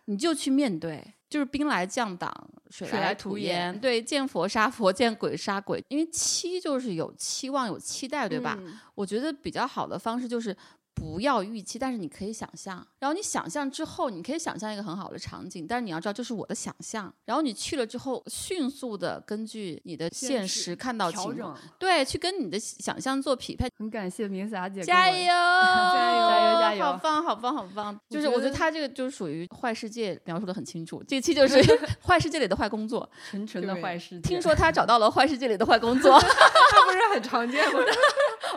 [0.07, 1.13] 你就去面对。
[1.29, 2.33] 就是兵来将挡，
[2.71, 3.79] 水来土掩。
[3.81, 5.85] 对，见佛杀佛，见鬼杀鬼。
[5.89, 8.57] 因为期就是有期望、有期待，对吧？
[8.95, 10.57] 我觉得比较好的方式就是。
[10.97, 12.85] 不要预期，但是你可以想象。
[12.99, 17.13] 然后你想象之后，你可以想象一个很好的场景，但是你要知道这是我的想象。
[17.27, 23.69] 然后你去了之后，迅速的根据你的现实看到情况，对，去跟你的想象做匹配。
[23.79, 26.85] 很感谢明霞姐， 加油，加油，加油，加油！
[26.87, 28.01] 好棒，好棒，好棒！
[28.09, 31.05] 就是我觉得他这个就是属于坏世界描述的很清楚。
[31.07, 31.63] 这期就是
[32.03, 34.29] 坏世界里的坏工作，纯纯的坏世界。
[34.29, 37.81] 听说他找到了坏世界里的坏工作， 他不是很常见吗？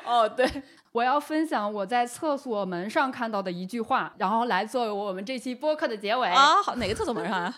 [0.06, 0.50] 哦，对。
[0.92, 6.62] 我要分享我在厕所门上看到的一句话，然后来作为我们这期播客的结尾啊。
[6.64, 7.56] 好，哪个厕所门上啊？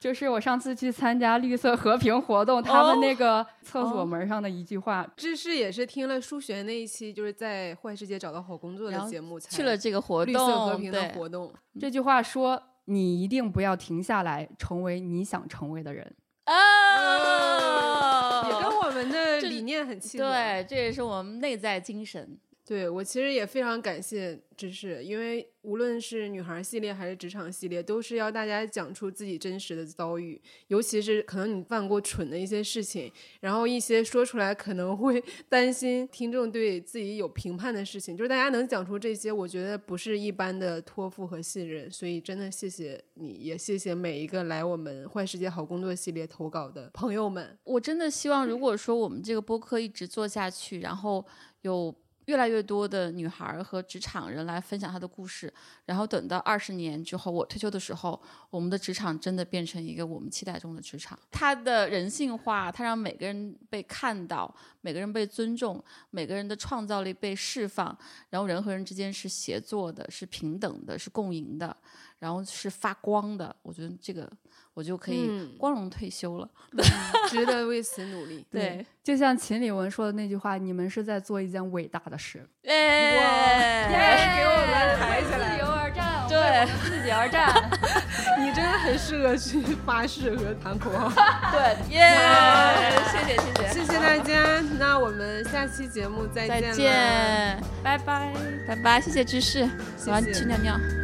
[0.00, 5.06] 就是我上次去参加绿色和平活动，他们那个厕所门上的一句话。
[5.16, 11.50] 芝士也是听了数学那一期，就是在坏世界找到好工作的节目，去了这个活动，绿色和平的活动。
[11.80, 16.14] 这句话说：“你一定不要停下来，成为你想成为的人。”
[16.44, 20.28] 啊，也跟我们的理念很契合。
[20.28, 22.36] 对，这也是我们内在精神。
[22.66, 47.58] 对我其实也非常感谢芝士，因为无论是女孩系列还是职场系列，都是要大家讲出自己真实的遭遇，尤其是可能你犯过蠢的一些事情，然后一些说出来可能会 担心听众对自己有评判的事情，就是大家能讲出这些，我觉得不是一般的托付和信任，所以真的谢谢你，也谢谢每一个来我们坏世界好工作系列投稿的朋友们。
[47.64, 51.22] 我真的希望，如果说我们这个播客一直做下去，然后
[51.60, 51.94] 有。
[52.26, 55.52] 越来越多的女孩和职场人来分享她的故事，
[55.84, 58.20] 然后等到二十年之后我退休的时候，
[58.50, 61.18] 我们的职场真的变成一个我们期待中的职场。
[61.30, 67.96] 它的人性化，它让每个人被看到，每个人被尊重，每个人的创造力被释放，
[68.30, 71.76] 然后人和人之间是协作的，是平等的，是共赢的，
[72.18, 73.54] 然后是发光的。
[73.62, 74.30] 我觉得这个。
[74.74, 76.48] 我就可以光荣退休了，
[77.28, 78.44] 值得为此努力。
[78.50, 82.72] 对，就像秦理文说的那句话：“你们是在做一件伟大的事。”耶，
[84.36, 87.70] 给我们抬起来，自由而战，对，自己而战。
[88.42, 91.08] 你真的很适合去 发誓和谈口号。
[91.52, 92.02] 对，耶，
[93.12, 94.60] 谢谢谢谢，谢谢大家。
[94.78, 98.32] 那我们下期节目再见，再见，拜拜，
[98.66, 99.68] 拜拜，谢谢芝士，
[100.06, 101.03] 我要去尿尿。